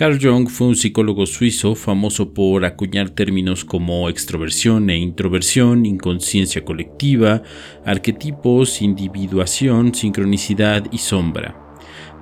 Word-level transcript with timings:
Carl 0.00 0.18
Jung 0.18 0.48
fue 0.48 0.68
un 0.68 0.76
psicólogo 0.76 1.26
suizo 1.26 1.74
famoso 1.74 2.32
por 2.32 2.64
acuñar 2.64 3.10
términos 3.10 3.66
como 3.66 4.08
extroversión 4.08 4.88
e 4.88 4.96
introversión, 4.96 5.84
inconsciencia 5.84 6.64
colectiva, 6.64 7.42
arquetipos, 7.84 8.80
individuación, 8.80 9.94
sincronicidad 9.94 10.86
y 10.90 10.96
sombra. 10.96 11.54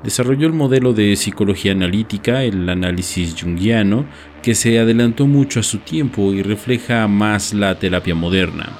Desarrolló 0.02 0.48
el 0.48 0.54
modelo 0.54 0.92
de 0.92 1.14
psicología 1.14 1.70
analítica, 1.70 2.42
el 2.42 2.68
análisis 2.68 3.40
junguiano, 3.40 4.06
que 4.42 4.56
se 4.56 4.76
adelantó 4.80 5.28
mucho 5.28 5.60
a 5.60 5.62
su 5.62 5.78
tiempo 5.78 6.32
y 6.32 6.42
refleja 6.42 7.06
más 7.06 7.54
la 7.54 7.78
terapia 7.78 8.16
moderna. 8.16 8.76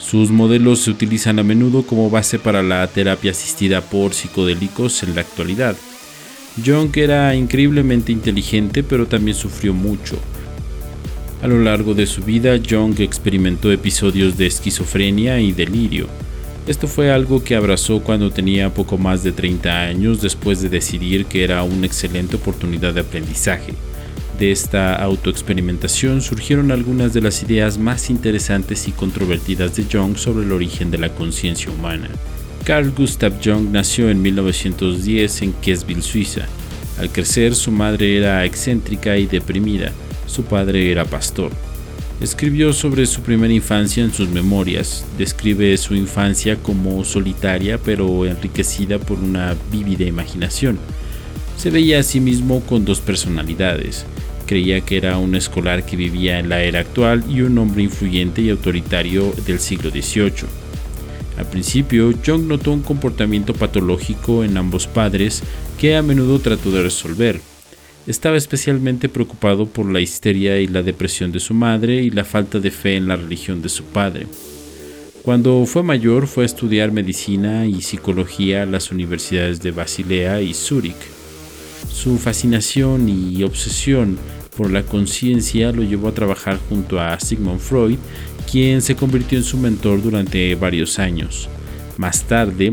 Sus 0.00 0.32
modelos 0.32 0.80
se 0.80 0.90
utilizan 0.90 1.38
a 1.38 1.44
menudo 1.44 1.86
como 1.86 2.10
base 2.10 2.40
para 2.40 2.64
la 2.64 2.84
terapia 2.88 3.30
asistida 3.30 3.80
por 3.80 4.12
psicodélicos 4.12 5.04
en 5.04 5.14
la 5.14 5.20
actualidad. 5.20 5.76
Jung 6.64 6.96
era 6.96 7.34
increíblemente 7.34 8.12
inteligente, 8.12 8.82
pero 8.82 9.06
también 9.06 9.36
sufrió 9.36 9.72
mucho. 9.74 10.18
A 11.42 11.46
lo 11.46 11.60
largo 11.60 11.94
de 11.94 12.06
su 12.06 12.22
vida, 12.22 12.58
Jung 12.58 12.98
experimentó 13.00 13.70
episodios 13.70 14.36
de 14.36 14.46
esquizofrenia 14.46 15.40
y 15.40 15.52
delirio. 15.52 16.08
Esto 16.66 16.86
fue 16.86 17.10
algo 17.10 17.42
que 17.44 17.54
abrazó 17.54 18.00
cuando 18.00 18.30
tenía 18.30 18.74
poco 18.74 18.98
más 18.98 19.22
de 19.22 19.32
30 19.32 19.82
años 19.82 20.20
después 20.20 20.60
de 20.60 20.68
decidir 20.68 21.26
que 21.26 21.44
era 21.44 21.62
una 21.62 21.86
excelente 21.86 22.36
oportunidad 22.36 22.92
de 22.92 23.00
aprendizaje. 23.00 23.74
De 24.38 24.52
esta 24.52 24.94
autoexperimentación 24.96 26.20
surgieron 26.22 26.70
algunas 26.70 27.12
de 27.12 27.20
las 27.20 27.42
ideas 27.42 27.78
más 27.78 28.10
interesantes 28.10 28.86
y 28.86 28.92
controvertidas 28.92 29.74
de 29.76 29.84
Jung 29.90 30.16
sobre 30.16 30.44
el 30.44 30.52
origen 30.52 30.90
de 30.90 30.98
la 30.98 31.08
conciencia 31.14 31.70
humana. 31.70 32.08
Carl 32.64 32.90
Gustav 32.90 33.32
Jung 33.42 33.70
nació 33.70 34.10
en 34.10 34.20
1910 34.20 35.42
en 35.42 35.52
Kiesville, 35.54 36.02
Suiza. 36.02 36.46
Al 36.98 37.10
crecer, 37.10 37.54
su 37.54 37.70
madre 37.70 38.16
era 38.16 38.44
excéntrica 38.44 39.16
y 39.16 39.26
deprimida, 39.26 39.92
su 40.26 40.44
padre 40.44 40.90
era 40.90 41.04
pastor. 41.04 41.50
Escribió 42.20 42.72
sobre 42.72 43.06
su 43.06 43.22
primera 43.22 43.54
infancia 43.54 44.02
en 44.02 44.12
sus 44.12 44.28
memorias, 44.28 45.04
describe 45.16 45.76
su 45.76 45.94
infancia 45.94 46.56
como 46.56 47.04
solitaria 47.04 47.78
pero 47.78 48.26
enriquecida 48.26 48.98
por 48.98 49.18
una 49.20 49.54
vívida 49.70 50.04
imaginación. 50.04 50.78
Se 51.56 51.70
veía 51.70 52.00
a 52.00 52.02
sí 52.02 52.20
mismo 52.20 52.60
con 52.62 52.84
dos 52.84 53.00
personalidades, 53.00 54.04
creía 54.46 54.80
que 54.80 54.96
era 54.96 55.16
un 55.18 55.36
escolar 55.36 55.86
que 55.86 55.96
vivía 55.96 56.40
en 56.40 56.48
la 56.48 56.62
era 56.62 56.80
actual 56.80 57.22
y 57.28 57.42
un 57.42 57.56
hombre 57.58 57.84
influyente 57.84 58.42
y 58.42 58.50
autoritario 58.50 59.32
del 59.46 59.60
siglo 59.60 59.90
XVIII. 59.90 60.67
Al 61.38 61.46
principio, 61.46 62.12
Jung 62.26 62.48
notó 62.48 62.72
un 62.72 62.82
comportamiento 62.82 63.54
patológico 63.54 64.42
en 64.42 64.56
ambos 64.56 64.88
padres 64.88 65.44
que 65.78 65.96
a 65.96 66.02
menudo 66.02 66.40
trató 66.40 66.72
de 66.72 66.82
resolver. 66.82 67.40
Estaba 68.08 68.36
especialmente 68.36 69.08
preocupado 69.08 69.66
por 69.66 69.86
la 69.86 70.00
histeria 70.00 70.58
y 70.58 70.66
la 70.66 70.82
depresión 70.82 71.30
de 71.30 71.38
su 71.38 71.54
madre 71.54 72.02
y 72.02 72.10
la 72.10 72.24
falta 72.24 72.58
de 72.58 72.72
fe 72.72 72.96
en 72.96 73.06
la 73.06 73.14
religión 73.14 73.62
de 73.62 73.68
su 73.68 73.84
padre. 73.84 74.26
Cuando 75.22 75.64
fue 75.66 75.84
mayor 75.84 76.26
fue 76.26 76.42
a 76.42 76.46
estudiar 76.46 76.90
medicina 76.90 77.66
y 77.66 77.82
psicología 77.82 78.64
a 78.64 78.66
las 78.66 78.90
universidades 78.90 79.60
de 79.60 79.70
Basilea 79.70 80.42
y 80.42 80.54
Zúrich. 80.54 80.96
Su 81.92 82.18
fascinación 82.18 83.08
y 83.08 83.44
obsesión 83.44 84.18
por 84.56 84.72
la 84.72 84.82
conciencia 84.82 85.70
lo 85.70 85.84
llevó 85.84 86.08
a 86.08 86.14
trabajar 86.14 86.58
junto 86.68 86.98
a 86.98 87.20
Sigmund 87.20 87.60
Freud 87.60 87.98
quien 88.50 88.82
se 88.82 88.96
convirtió 88.96 89.38
en 89.38 89.44
su 89.44 89.58
mentor 89.58 90.02
durante 90.02 90.54
varios 90.54 90.98
años. 90.98 91.48
Más 91.96 92.24
tarde, 92.24 92.72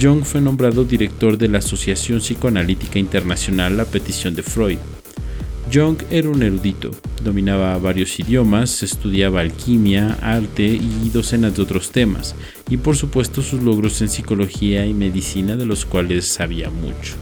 Jung 0.00 0.24
fue 0.24 0.40
nombrado 0.40 0.84
director 0.84 1.38
de 1.38 1.48
la 1.48 1.58
Asociación 1.58 2.20
Psicoanalítica 2.20 2.98
Internacional 2.98 3.80
a 3.80 3.84
petición 3.84 4.34
de 4.34 4.42
Freud. 4.42 4.78
Jung 5.72 5.98
era 6.10 6.28
un 6.30 6.42
erudito, 6.42 6.90
dominaba 7.22 7.76
varios 7.78 8.18
idiomas, 8.20 8.82
estudiaba 8.82 9.40
alquimia, 9.40 10.18
arte 10.22 10.64
y 10.64 11.10
docenas 11.10 11.56
de 11.56 11.62
otros 11.62 11.90
temas, 11.90 12.34
y 12.70 12.76
por 12.76 12.96
supuesto 12.96 13.42
sus 13.42 13.62
logros 13.62 14.00
en 14.00 14.08
psicología 14.08 14.86
y 14.86 14.94
medicina 14.94 15.56
de 15.56 15.66
los 15.66 15.84
cuales 15.84 16.26
sabía 16.26 16.70
mucho. 16.70 17.14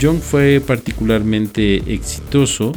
Jung 0.00 0.20
fue 0.20 0.62
particularmente 0.66 1.92
exitoso 1.92 2.72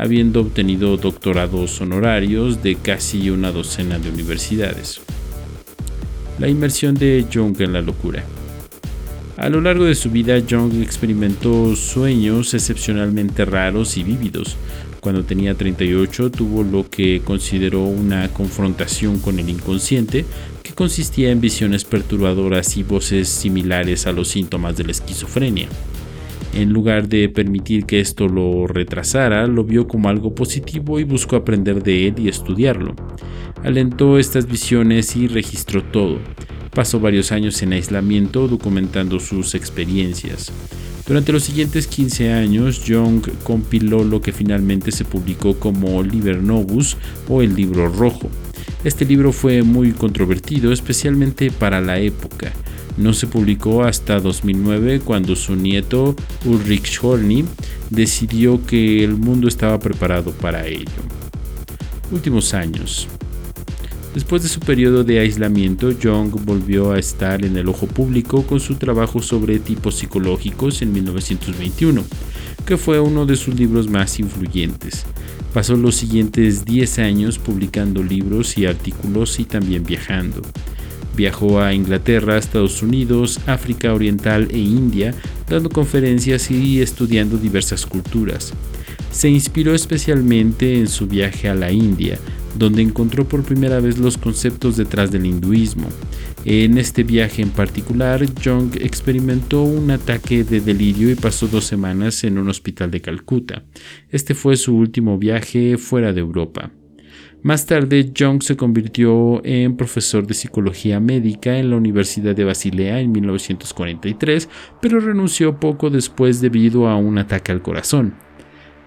habiendo 0.00 0.40
obtenido 0.40 0.96
doctorados 0.96 1.78
honorarios 1.82 2.62
de 2.62 2.76
casi 2.76 3.28
una 3.28 3.52
docena 3.52 3.98
de 3.98 4.08
universidades. 4.08 4.98
La 6.38 6.48
inmersión 6.48 6.94
de 6.94 7.26
Jung 7.30 7.54
en 7.60 7.74
la 7.74 7.82
locura. 7.82 8.24
A 9.36 9.50
lo 9.50 9.60
largo 9.60 9.84
de 9.84 9.94
su 9.94 10.10
vida, 10.10 10.40
Jung 10.48 10.80
experimentó 10.82 11.76
sueños 11.76 12.54
excepcionalmente 12.54 13.44
raros 13.44 13.98
y 13.98 14.02
vívidos. 14.02 14.56
Cuando 15.00 15.22
tenía 15.24 15.54
38 15.54 16.30
tuvo 16.30 16.62
lo 16.62 16.88
que 16.88 17.20
consideró 17.22 17.84
una 17.84 18.32
confrontación 18.32 19.18
con 19.18 19.38
el 19.38 19.50
inconsciente, 19.50 20.24
que 20.62 20.72
consistía 20.72 21.30
en 21.30 21.42
visiones 21.42 21.84
perturbadoras 21.84 22.78
y 22.78 22.84
voces 22.84 23.28
similares 23.28 24.06
a 24.06 24.12
los 24.12 24.28
síntomas 24.28 24.78
de 24.78 24.84
la 24.84 24.92
esquizofrenia. 24.92 25.68
En 26.52 26.72
lugar 26.72 27.08
de 27.08 27.28
permitir 27.28 27.86
que 27.86 28.00
esto 28.00 28.26
lo 28.26 28.66
retrasara, 28.66 29.46
lo 29.46 29.62
vio 29.62 29.86
como 29.86 30.08
algo 30.08 30.34
positivo 30.34 30.98
y 30.98 31.04
buscó 31.04 31.36
aprender 31.36 31.82
de 31.82 32.08
él 32.08 32.14
y 32.18 32.28
estudiarlo. 32.28 32.96
Alentó 33.62 34.18
estas 34.18 34.46
visiones 34.46 35.14
y 35.14 35.28
registró 35.28 35.84
todo. 35.84 36.18
Pasó 36.74 36.98
varios 36.98 37.30
años 37.30 37.62
en 37.62 37.72
aislamiento 37.72 38.48
documentando 38.48 39.20
sus 39.20 39.54
experiencias. 39.54 40.52
Durante 41.06 41.32
los 41.32 41.44
siguientes 41.44 41.86
15 41.86 42.32
años, 42.32 42.82
Jung 42.86 43.22
compiló 43.44 44.04
lo 44.04 44.20
que 44.20 44.32
finalmente 44.32 44.92
se 44.92 45.04
publicó 45.04 45.58
como 45.58 46.02
Liber 46.02 46.42
Novus 46.42 46.96
o 47.28 47.42
el 47.42 47.54
libro 47.54 47.88
rojo. 47.88 48.28
Este 48.82 49.04
libro 49.04 49.32
fue 49.32 49.62
muy 49.62 49.92
controvertido, 49.92 50.72
especialmente 50.72 51.50
para 51.50 51.80
la 51.80 51.98
época 51.98 52.52
no 53.00 53.14
se 53.14 53.26
publicó 53.26 53.82
hasta 53.84 54.20
2009 54.20 55.00
cuando 55.00 55.34
su 55.34 55.56
nieto 55.56 56.14
Ulrich 56.44 57.00
Horny 57.02 57.44
decidió 57.88 58.64
que 58.64 59.02
el 59.02 59.16
mundo 59.16 59.48
estaba 59.48 59.78
preparado 59.80 60.32
para 60.32 60.66
ello. 60.66 61.02
Últimos 62.12 62.54
años. 62.54 63.08
Después 64.14 64.42
de 64.42 64.48
su 64.48 64.58
periodo 64.60 65.04
de 65.04 65.20
aislamiento, 65.20 65.92
Jung 66.00 66.32
volvió 66.44 66.92
a 66.92 66.98
estar 66.98 67.44
en 67.44 67.56
el 67.56 67.68
ojo 67.68 67.86
público 67.86 68.42
con 68.42 68.58
su 68.58 68.74
trabajo 68.74 69.22
sobre 69.22 69.60
tipos 69.60 69.96
psicológicos 69.96 70.82
en 70.82 70.92
1921, 70.92 72.04
que 72.66 72.76
fue 72.76 72.98
uno 72.98 73.24
de 73.24 73.36
sus 73.36 73.54
libros 73.54 73.88
más 73.88 74.18
influyentes. 74.18 75.04
Pasó 75.54 75.76
los 75.76 75.94
siguientes 75.94 76.64
10 76.64 76.98
años 76.98 77.38
publicando 77.38 78.02
libros 78.02 78.58
y 78.58 78.66
artículos 78.66 79.38
y 79.38 79.44
también 79.44 79.84
viajando. 79.84 80.42
Viajó 81.20 81.60
a 81.60 81.74
Inglaterra, 81.74 82.38
Estados 82.38 82.82
Unidos, 82.82 83.40
África 83.44 83.92
Oriental 83.92 84.48
e 84.50 84.58
India, 84.58 85.14
dando 85.46 85.68
conferencias 85.68 86.50
y 86.50 86.80
estudiando 86.80 87.36
diversas 87.36 87.84
culturas. 87.84 88.54
Se 89.10 89.28
inspiró 89.28 89.74
especialmente 89.74 90.78
en 90.78 90.88
su 90.88 91.06
viaje 91.06 91.50
a 91.50 91.54
la 91.54 91.72
India, 91.72 92.18
donde 92.56 92.80
encontró 92.80 93.28
por 93.28 93.42
primera 93.42 93.80
vez 93.80 93.98
los 93.98 94.16
conceptos 94.16 94.78
detrás 94.78 95.10
del 95.10 95.26
hinduismo. 95.26 95.88
En 96.46 96.78
este 96.78 97.02
viaje 97.02 97.42
en 97.42 97.50
particular, 97.50 98.24
Jung 98.42 98.74
experimentó 98.80 99.62
un 99.62 99.90
ataque 99.90 100.42
de 100.42 100.62
delirio 100.62 101.10
y 101.10 101.16
pasó 101.16 101.48
dos 101.48 101.66
semanas 101.66 102.24
en 102.24 102.38
un 102.38 102.48
hospital 102.48 102.90
de 102.90 103.02
Calcuta. 103.02 103.62
Este 104.08 104.34
fue 104.34 104.56
su 104.56 104.74
último 104.74 105.18
viaje 105.18 105.76
fuera 105.76 106.14
de 106.14 106.20
Europa. 106.20 106.70
Más 107.42 107.64
tarde, 107.64 108.12
Jung 108.16 108.42
se 108.42 108.54
convirtió 108.54 109.42
en 109.46 109.78
profesor 109.78 110.26
de 110.26 110.34
psicología 110.34 111.00
médica 111.00 111.58
en 111.58 111.70
la 111.70 111.76
Universidad 111.76 112.36
de 112.36 112.44
Basilea 112.44 113.00
en 113.00 113.12
1943, 113.12 114.46
pero 114.82 115.00
renunció 115.00 115.58
poco 115.58 115.88
después 115.88 116.42
debido 116.42 116.86
a 116.86 116.96
un 116.96 117.16
ataque 117.16 117.50
al 117.50 117.62
corazón. 117.62 118.12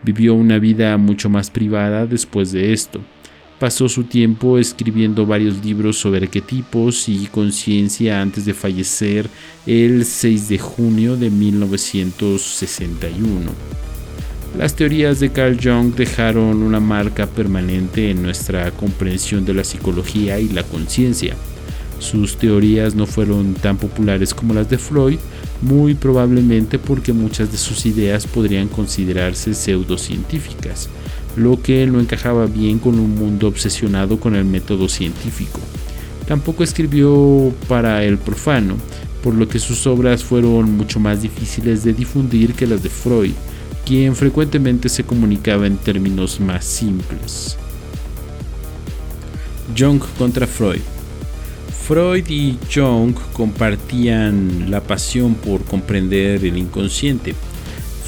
Vivió 0.03 0.35
una 0.35 0.59
vida 0.59 0.95
mucho 0.97 1.31
más 1.31 1.49
privada 1.49 2.05
después 2.05 2.51
de 2.51 2.73
esto. 2.73 3.01
Pasó 3.59 3.89
su 3.89 4.03
tiempo 4.03 4.59
escribiendo 4.59 5.25
varios 5.25 5.65
libros 5.65 5.97
sobre 5.97 6.21
arquetipos 6.21 7.09
y 7.09 7.25
conciencia 7.31 8.21
antes 8.21 8.45
de 8.45 8.53
fallecer 8.53 9.27
el 9.65 10.05
6 10.05 10.49
de 10.49 10.59
junio 10.59 11.17
de 11.17 11.31
1961. 11.31 13.92
Las 14.57 14.75
teorías 14.75 15.19
de 15.19 15.31
Carl 15.31 15.57
Jung 15.61 15.95
dejaron 15.95 16.61
una 16.61 16.79
marca 16.79 17.25
permanente 17.25 18.11
en 18.11 18.21
nuestra 18.21 18.69
comprensión 18.69 19.45
de 19.45 19.53
la 19.55 19.63
psicología 19.63 20.39
y 20.39 20.47
la 20.49 20.61
conciencia. 20.61 21.35
Sus 21.97 22.37
teorías 22.37 22.93
no 22.93 23.07
fueron 23.07 23.55
tan 23.55 23.77
populares 23.77 24.31
como 24.31 24.53
las 24.53 24.69
de 24.69 24.77
Freud, 24.77 25.17
muy 25.63 25.95
probablemente 25.95 26.77
porque 26.77 27.13
muchas 27.13 27.51
de 27.51 27.57
sus 27.57 27.87
ideas 27.87 28.27
podrían 28.27 28.67
considerarse 28.67 29.55
pseudocientíficas, 29.55 30.87
lo 31.35 31.59
que 31.59 31.87
no 31.87 31.99
encajaba 31.99 32.45
bien 32.45 32.77
con 32.77 32.99
un 32.99 33.15
mundo 33.15 33.47
obsesionado 33.47 34.19
con 34.19 34.35
el 34.35 34.45
método 34.45 34.87
científico. 34.87 35.59
Tampoco 36.27 36.63
escribió 36.63 37.51
para 37.67 38.03
el 38.03 38.19
profano, 38.19 38.75
por 39.23 39.33
lo 39.33 39.47
que 39.47 39.57
sus 39.57 39.87
obras 39.87 40.23
fueron 40.23 40.77
mucho 40.77 40.99
más 40.99 41.23
difíciles 41.23 41.83
de 41.83 41.93
difundir 41.93 42.53
que 42.53 42.67
las 42.67 42.83
de 42.83 42.89
Freud 42.89 43.31
quien 43.85 44.15
frecuentemente 44.15 44.89
se 44.89 45.03
comunicaba 45.03 45.67
en 45.67 45.77
términos 45.77 46.39
más 46.39 46.65
simples. 46.65 47.57
Jung 49.77 50.01
contra 50.17 50.47
Freud. 50.47 50.81
Freud 51.87 52.25
y 52.29 52.57
Jung 52.73 53.13
compartían 53.33 54.71
la 54.71 54.81
pasión 54.81 55.35
por 55.35 55.63
comprender 55.65 56.45
el 56.45 56.57
inconsciente. 56.57 57.35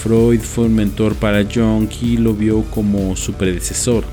Freud 0.02 0.40
fue 0.40 0.66
un 0.66 0.76
mentor 0.76 1.16
para 1.16 1.44
Jung 1.44 1.90
y 2.02 2.18
lo 2.18 2.34
vio 2.34 2.64
como 2.72 3.16
su 3.16 3.34
predecesor. 3.34 4.06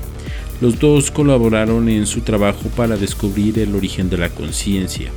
Los 0.59 0.79
dos 0.79 1.11
colaboraron 1.11 1.87
en 1.89 2.05
su 2.07 2.21
trabajo 2.21 2.69
para 2.75 2.97
descubrir 2.97 3.59
el 3.59 3.75
origen 3.75 4.09
de 4.09 4.17
la 4.17 4.29
conciencia. 4.29 5.11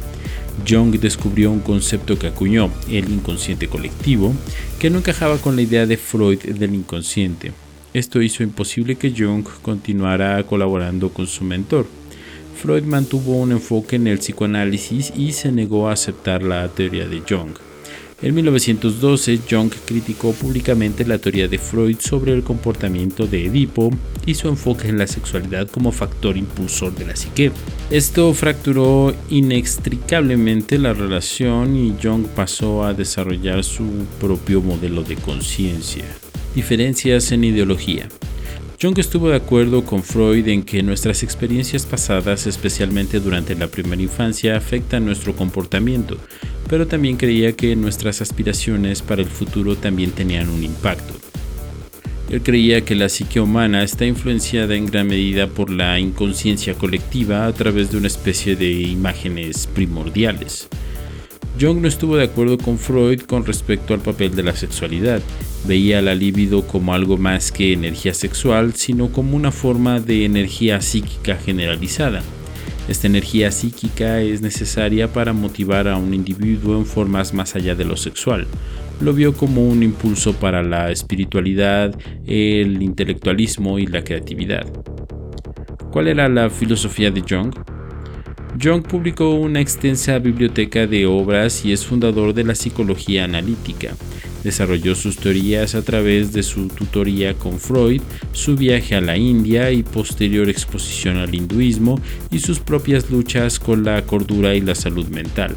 Jung 0.69 0.99
descubrió 0.99 1.51
un 1.51 1.61
concepto 1.61 2.19
que 2.19 2.29
acuñó, 2.29 2.71
el 2.89 3.09
inconsciente 3.11 3.69
colectivo, 3.69 4.33
que 4.79 4.91
no 4.91 4.99
encajaba 4.99 5.39
con 5.39 5.57
la 5.57 5.63
idea 5.63 5.87
de 5.87 5.97
Freud 5.97 6.39
del 6.39 6.75
inconsciente. 6.75 7.53
Esto 7.93 8.23
hizo 8.23 8.43
imposible 8.43 8.97
que 8.97 9.15
Jung 9.17 9.45
continuara 9.63 10.43
colaborando 10.45 11.11
con 11.11 11.27
su 11.27 11.45
mentor. 11.45 11.87
Freud 12.61 12.85
mantuvo 12.85 13.37
un 13.37 13.53
enfoque 13.53 13.97
en 13.97 14.07
el 14.07 14.19
psicoanálisis 14.19 15.13
y 15.17 15.33
se 15.33 15.53
negó 15.53 15.89
a 15.89 15.93
aceptar 15.93 16.43
la 16.43 16.69
teoría 16.69 17.07
de 17.07 17.23
Jung. 17.27 17.66
En 18.23 18.35
1912, 18.35 19.41
Jung 19.49 19.71
criticó 19.85 20.33
públicamente 20.33 21.05
la 21.05 21.19
teoría 21.19 21.49
de 21.49 21.59
Freud 21.59 21.99
sobre 22.01 22.33
el 22.33 22.43
comportamiento 22.43 23.27
de 23.27 23.45
Edipo 23.45 23.91
y 24.25 24.35
su 24.35 24.49
enfoque 24.49 24.89
en 24.89 24.97
la 24.97 25.07
sexualidad 25.07 25.69
como 25.69 25.93
factor 25.93 26.39
impulsor 26.39 26.95
de 26.95 27.05
la 27.05 27.15
psique. 27.15 27.53
Esto 27.91 28.33
fracturó 28.33 29.15
inextricablemente 29.29 30.79
la 30.79 30.95
relación 30.95 31.77
y 31.77 31.95
Jung 32.03 32.27
pasó 32.29 32.85
a 32.85 32.95
desarrollar 32.95 33.63
su 33.63 33.85
propio 34.19 34.63
modelo 34.63 35.03
de 35.03 35.17
conciencia. 35.17 36.07
Diferencias 36.55 37.33
en 37.33 37.45
ideología. 37.45 38.09
Jung 38.81 38.99
estuvo 38.99 39.29
de 39.29 39.37
acuerdo 39.37 39.85
con 39.85 40.03
Freud 40.03 40.49
en 40.49 40.63
que 40.63 40.83
nuestras 40.83 41.23
experiencias 41.23 41.87
pasadas, 41.87 42.47
especialmente 42.47 43.21
durante 43.21 43.55
la 43.55 43.69
primera 43.69 44.03
infancia, 44.03 44.57
afectan 44.57 45.07
nuestro 45.07 45.35
comportamiento, 45.35 46.19
pero 46.69 46.87
también 46.87 47.17
creía 47.17 47.53
que 47.53 47.77
nuestras 47.77 48.21
aspiraciones 48.21 49.03
para 49.03 49.23
el 49.23 49.29
futuro 49.29 49.77
también 49.77 50.11
tenían 50.11 50.49
un 50.49 50.65
impacto. 50.65 51.15
Él 52.29 52.43
creía 52.43 52.85
que 52.85 52.97
la 52.97 53.09
psique 53.09 53.41
humana 53.41 53.85
está 53.85 54.05
influenciada 54.05 54.75
en 54.75 54.87
gran 54.87 55.07
medida 55.07 55.47
por 55.47 55.71
la 55.71 56.01
inconsciencia 56.01 56.75
colectiva 56.75 57.47
a 57.47 57.53
través 57.53 57.93
de 57.93 57.99
una 57.99 58.09
especie 58.09 58.57
de 58.57 58.73
imágenes 58.73 59.69
primordiales. 59.69 60.69
Jung 61.59 61.81
no 61.81 61.89
estuvo 61.89 62.17
de 62.17 62.25
acuerdo 62.25 62.59
con 62.59 62.79
Freud 62.79 63.21
con 63.23 63.47
respecto 63.47 63.95
al 63.95 64.01
papel 64.01 64.35
de 64.35 64.43
la 64.43 64.57
sexualidad. 64.57 65.23
Veía 65.67 66.03
la 66.03 66.15
libido 66.15 66.67
como 66.67 66.93
algo 66.93 67.17
más 67.17 67.53
que 67.53 67.73
energía 67.73 68.13
sexual, 68.13 68.75
sino 68.75 69.11
como 69.11 69.37
una 69.37 69.53
forma 69.53 70.01
de 70.01 70.25
energía 70.25 70.81
psíquica 70.81 71.37
generalizada. 71.37 72.23
Esta 72.89 73.09
energía 73.09 73.51
psíquica 73.51 74.21
es 74.21 74.43
necesaria 74.43 75.13
para 75.13 75.33
motivar 75.33 75.89
a 75.89 75.97
un 75.97 76.15
individuo 76.15 76.79
en 76.79 76.87
formas 76.87 77.35
más 77.35 77.57
allá 77.57 77.75
de 77.75 77.85
lo 77.85 77.97
sexual. 77.97 78.47
Lo 79.01 79.13
vio 79.13 79.35
como 79.35 79.67
un 79.67 79.83
impulso 79.83 80.35
para 80.35 80.63
la 80.63 80.93
espiritualidad, 80.93 81.99
el 82.27 82.81
intelectualismo 82.83 83.81
y 83.81 83.87
la 83.87 84.05
creatividad. 84.05 84.67
¿Cuál 85.91 86.09
era 86.09 86.29
la 86.29 86.49
filosofía 86.49 87.11
de 87.11 87.23
Jung? 87.29 87.55
Jung 88.63 88.83
publicó 88.83 89.35
una 89.35 89.61
extensa 89.61 90.19
biblioteca 90.19 90.87
de 90.87 91.07
obras 91.07 91.65
y 91.65 91.73
es 91.73 91.85
fundador 91.85 92.33
de 92.35 92.45
la 92.45 92.55
psicología 92.55 93.25
analítica. 93.25 93.97
Desarrolló 94.47 94.95
sus 94.95 95.17
teorías 95.17 95.75
a 95.75 95.83
través 95.83 96.33
de 96.33 96.45
su 96.45 96.69
tutoría 96.69 97.35
con 97.35 97.59
Freud, 97.59 98.01
su 98.31 98.55
viaje 98.55 98.95
a 98.95 99.01
la 99.01 99.17
India 99.17 99.73
y 99.73 99.83
posterior 99.83 100.49
exposición 100.49 101.17
al 101.17 101.35
hinduismo 101.35 102.01
y 102.31 102.39
sus 102.39 102.61
propias 102.61 103.11
luchas 103.11 103.59
con 103.59 103.83
la 103.83 104.01
cordura 104.03 104.55
y 104.55 104.61
la 104.61 104.77
salud 104.77 105.09
mental. 105.09 105.57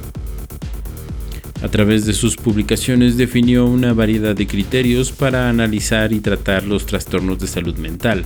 A 1.62 1.68
través 1.68 2.08
de 2.08 2.14
sus 2.14 2.36
publicaciones 2.36 3.16
definió 3.16 3.68
una 3.68 3.94
variedad 3.94 4.36
de 4.36 4.48
criterios 4.48 5.12
para 5.12 5.50
analizar 5.50 6.12
y 6.12 6.20
tratar 6.20 6.64
los 6.64 6.88
trastornos 6.88 7.38
de 7.38 7.46
salud 7.46 7.76
mental. 7.78 8.26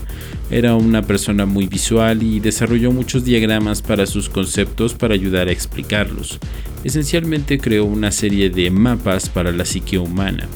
Era 0.50 0.76
una 0.76 1.02
persona 1.02 1.46
muy 1.46 1.68
visual 1.68 2.24
y 2.24 2.40
desarrolló 2.40 2.94
muchos 2.94 3.26
diagramas 3.26 3.82
para 3.82 4.06
sus 4.06 4.30
conceptos 4.30 4.94
para 4.94 5.14
ayudar 5.14 5.50
a 5.50 5.52
explicarlos. 5.52 6.40
Esencialmente 6.84 7.60
creó 7.60 7.86
una 7.86 8.12
serie 8.12 8.50
de 8.50 8.70
mapas 8.70 9.30
para 9.30 9.52
la 9.52 9.66
psique 9.66 9.98
humana. 9.98 10.48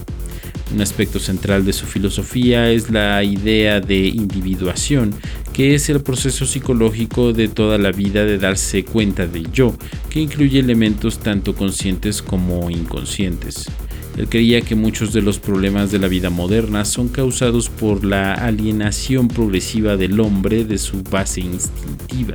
Un 0.74 0.82
aspecto 0.82 1.20
central 1.20 1.64
de 1.64 1.72
su 1.72 1.86
filosofía 1.86 2.70
es 2.70 2.90
la 2.90 3.24
idea 3.24 3.80
de 3.80 4.08
individuación, 4.08 5.16
que 5.54 5.74
es 5.74 5.90
el 5.90 6.02
proceso 6.02 6.46
psicológico 6.46 7.32
de 7.32 7.48
toda 7.48 7.78
la 7.78 7.92
vida 7.92 8.26
de 8.26 8.38
darse 8.38 8.84
cuenta 8.84 9.26
del 9.26 9.50
yo, 9.54 9.74
que 10.10 10.20
incluye 10.20 10.60
elementos 10.60 11.20
tanto 11.20 11.56
conscientes 11.56 12.22
como 12.22 12.70
inconscientes. 12.70 13.70
Él 14.18 14.28
creía 14.28 14.62
que 14.62 14.76
muchos 14.76 15.14
de 15.14 15.22
los 15.22 15.40
problemas 15.40 15.92
de 15.92 16.00
la 16.00 16.08
vida 16.08 16.30
moderna 16.30 16.84
son 16.84 17.08
causados 17.08 17.70
por 17.70 18.04
la 18.04 18.34
alienación 18.34 19.30
progresiva 19.30 19.96
del 19.96 20.20
hombre 20.20 20.66
de 20.66 20.78
su 20.78 21.02
base 21.04 21.42
instintiva. 21.42 22.34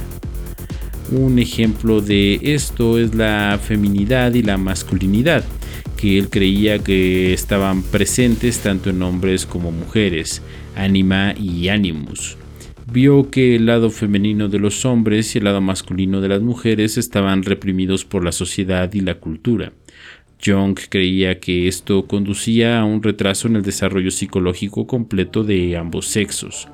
Un 1.14 1.38
ejemplo 1.38 2.00
de 2.00 2.40
esto 2.42 2.98
es 2.98 3.14
la 3.14 3.60
feminidad 3.62 4.32
y 4.32 4.42
la 4.42 4.56
masculinidad 4.56 5.44
que 5.94 6.18
él 6.18 6.30
creía 6.30 6.78
que 6.78 7.34
estaban 7.34 7.82
presentes 7.82 8.60
tanto 8.60 8.88
en 8.88 9.02
hombres 9.02 9.44
como 9.44 9.70
mujeres, 9.72 10.40
anima 10.74 11.34
y 11.38 11.68
animus. 11.68 12.38
Vio 12.90 13.30
que 13.30 13.56
el 13.56 13.66
lado 13.66 13.90
femenino 13.90 14.48
de 14.48 14.58
los 14.58 14.86
hombres 14.86 15.34
y 15.34 15.38
el 15.38 15.44
lado 15.44 15.60
masculino 15.60 16.22
de 16.22 16.28
las 16.28 16.40
mujeres 16.40 16.96
estaban 16.96 17.42
reprimidos 17.42 18.06
por 18.06 18.24
la 18.24 18.32
sociedad 18.32 18.90
y 18.94 19.00
la 19.00 19.16
cultura. 19.16 19.74
Jung 20.42 20.78
creía 20.88 21.40
que 21.40 21.68
esto 21.68 22.06
conducía 22.06 22.80
a 22.80 22.86
un 22.86 23.02
retraso 23.02 23.48
en 23.48 23.56
el 23.56 23.62
desarrollo 23.62 24.10
psicológico 24.10 24.86
completo 24.86 25.44
de 25.44 25.76
ambos 25.76 26.06
sexos. 26.06 26.68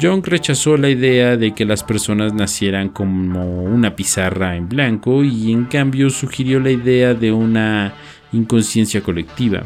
Jung 0.00 0.24
rechazó 0.26 0.76
la 0.76 0.90
idea 0.90 1.36
de 1.36 1.54
que 1.54 1.64
las 1.64 1.82
personas 1.82 2.34
nacieran 2.34 2.90
como 2.90 3.62
una 3.62 3.96
pizarra 3.96 4.56
en 4.56 4.68
blanco 4.68 5.24
y 5.24 5.52
en 5.52 5.64
cambio 5.64 6.10
sugirió 6.10 6.60
la 6.60 6.70
idea 6.70 7.14
de 7.14 7.32
una 7.32 7.94
inconsciencia 8.32 9.00
colectiva. 9.00 9.64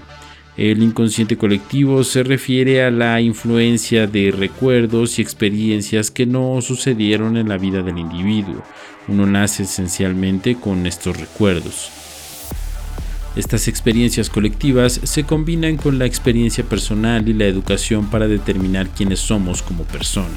El 0.56 0.82
inconsciente 0.82 1.36
colectivo 1.36 2.04
se 2.04 2.22
refiere 2.22 2.84
a 2.84 2.90
la 2.90 3.20
influencia 3.20 4.06
de 4.06 4.30
recuerdos 4.30 5.18
y 5.18 5.22
experiencias 5.22 6.10
que 6.10 6.26
no 6.26 6.60
sucedieron 6.60 7.36
en 7.36 7.48
la 7.48 7.56
vida 7.56 7.82
del 7.82 7.98
individuo. 7.98 8.62
Uno 9.08 9.26
nace 9.26 9.64
esencialmente 9.64 10.54
con 10.54 10.86
estos 10.86 11.18
recuerdos. 11.18 11.99
Estas 13.36 13.68
experiencias 13.68 14.28
colectivas 14.28 15.00
se 15.04 15.24
combinan 15.24 15.76
con 15.76 15.98
la 15.98 16.04
experiencia 16.04 16.64
personal 16.64 17.28
y 17.28 17.32
la 17.32 17.44
educación 17.46 18.10
para 18.10 18.26
determinar 18.26 18.88
quiénes 18.88 19.20
somos 19.20 19.62
como 19.62 19.84
persona. 19.84 20.34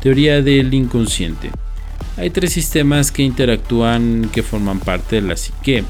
Teoría 0.00 0.40
del 0.40 0.72
inconsciente. 0.72 1.50
Hay 2.16 2.30
tres 2.30 2.52
sistemas 2.52 3.10
que 3.10 3.22
interactúan 3.22 4.30
que 4.32 4.44
forman 4.44 4.78
parte 4.78 5.16
de 5.16 5.22
la 5.22 5.36
psique. 5.36 5.82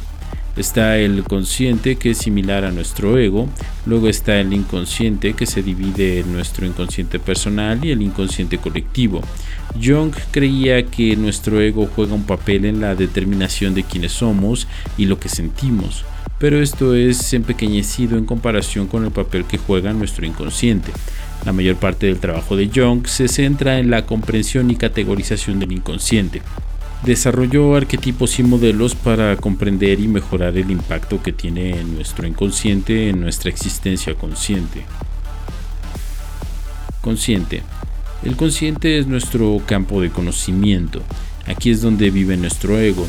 Está 0.56 0.98
el 0.98 1.24
consciente 1.24 1.96
que 1.96 2.10
es 2.10 2.18
similar 2.18 2.64
a 2.64 2.70
nuestro 2.70 3.18
ego, 3.18 3.48
luego 3.86 4.08
está 4.08 4.40
el 4.40 4.52
inconsciente 4.52 5.34
que 5.34 5.46
se 5.46 5.62
divide 5.62 6.20
en 6.20 6.32
nuestro 6.32 6.64
inconsciente 6.64 7.18
personal 7.18 7.84
y 7.84 7.90
el 7.90 8.02
inconsciente 8.02 8.58
colectivo. 8.58 9.20
Jung 9.82 10.12
creía 10.30 10.86
que 10.86 11.16
nuestro 11.16 11.60
ego 11.60 11.88
juega 11.94 12.14
un 12.14 12.22
papel 12.22 12.66
en 12.66 12.80
la 12.80 12.94
determinación 12.94 13.74
de 13.74 13.82
quiénes 13.82 14.12
somos 14.12 14.68
y 14.96 15.06
lo 15.06 15.18
que 15.18 15.28
sentimos, 15.28 16.04
pero 16.38 16.62
esto 16.62 16.94
es 16.94 17.32
empequeñecido 17.32 18.16
en 18.16 18.24
comparación 18.24 18.86
con 18.86 19.04
el 19.04 19.10
papel 19.10 19.44
que 19.46 19.58
juega 19.58 19.92
nuestro 19.92 20.24
inconsciente. 20.24 20.92
La 21.44 21.52
mayor 21.52 21.76
parte 21.76 22.06
del 22.06 22.20
trabajo 22.20 22.56
de 22.56 22.70
Jung 22.72 23.06
se 23.06 23.26
centra 23.26 23.80
en 23.80 23.90
la 23.90 24.06
comprensión 24.06 24.70
y 24.70 24.76
categorización 24.76 25.58
del 25.58 25.72
inconsciente. 25.72 26.42
Desarrolló 27.04 27.76
arquetipos 27.76 28.38
y 28.38 28.42
modelos 28.42 28.94
para 28.94 29.36
comprender 29.36 30.00
y 30.00 30.08
mejorar 30.08 30.56
el 30.56 30.70
impacto 30.70 31.22
que 31.22 31.32
tiene 31.32 31.84
nuestro 31.84 32.26
inconsciente 32.26 33.10
en 33.10 33.20
nuestra 33.20 33.50
existencia 33.50 34.14
consciente. 34.14 34.84
Consciente. 37.02 37.60
El 38.22 38.36
consciente 38.36 38.98
es 38.98 39.06
nuestro 39.06 39.60
campo 39.66 40.00
de 40.00 40.08
conocimiento. 40.08 41.02
Aquí 41.46 41.68
es 41.68 41.82
donde 41.82 42.10
vive 42.10 42.38
nuestro 42.38 42.78
ego. 42.78 43.06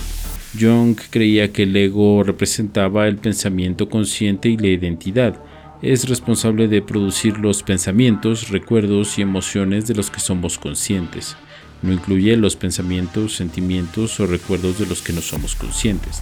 Jung 0.59 0.97
creía 1.09 1.53
que 1.53 1.63
el 1.63 1.75
ego 1.77 2.21
representaba 2.23 3.07
el 3.07 3.15
pensamiento 3.15 3.89
consciente 3.89 4.49
y 4.49 4.57
la 4.57 4.67
identidad 4.67 5.41
es 5.81 6.09
responsable 6.09 6.67
de 6.67 6.81
producir 6.81 7.37
los 7.37 7.63
pensamientos, 7.63 8.49
recuerdos 8.49 9.17
y 9.19 9.21
emociones 9.21 9.87
de 9.87 9.95
los 9.95 10.09
que 10.09 10.19
somos 10.19 10.57
conscientes. 10.57 11.37
No 11.81 11.93
incluye 11.93 12.35
los 12.37 12.55
pensamientos, 12.55 13.35
sentimientos 13.35 14.19
o 14.19 14.27
recuerdos 14.27 14.79
de 14.79 14.85
los 14.85 15.01
que 15.01 15.13
no 15.13 15.21
somos 15.21 15.55
conscientes. 15.55 16.21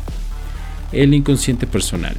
El 0.91 1.13
inconsciente 1.13 1.67
personal. 1.67 2.15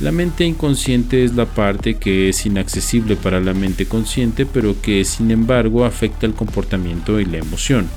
La 0.00 0.12
mente 0.12 0.44
inconsciente 0.44 1.24
es 1.24 1.34
la 1.34 1.46
parte 1.46 1.94
que 1.94 2.28
es 2.28 2.44
inaccesible 2.44 3.16
para 3.16 3.40
la 3.40 3.54
mente 3.54 3.86
consciente, 3.86 4.44
pero 4.44 4.80
que 4.82 5.02
sin 5.04 5.30
embargo 5.30 5.86
afecta 5.86 6.26
el 6.26 6.34
comportamiento 6.34 7.18
y 7.18 7.24
la 7.24 7.38
emoción. 7.38 7.88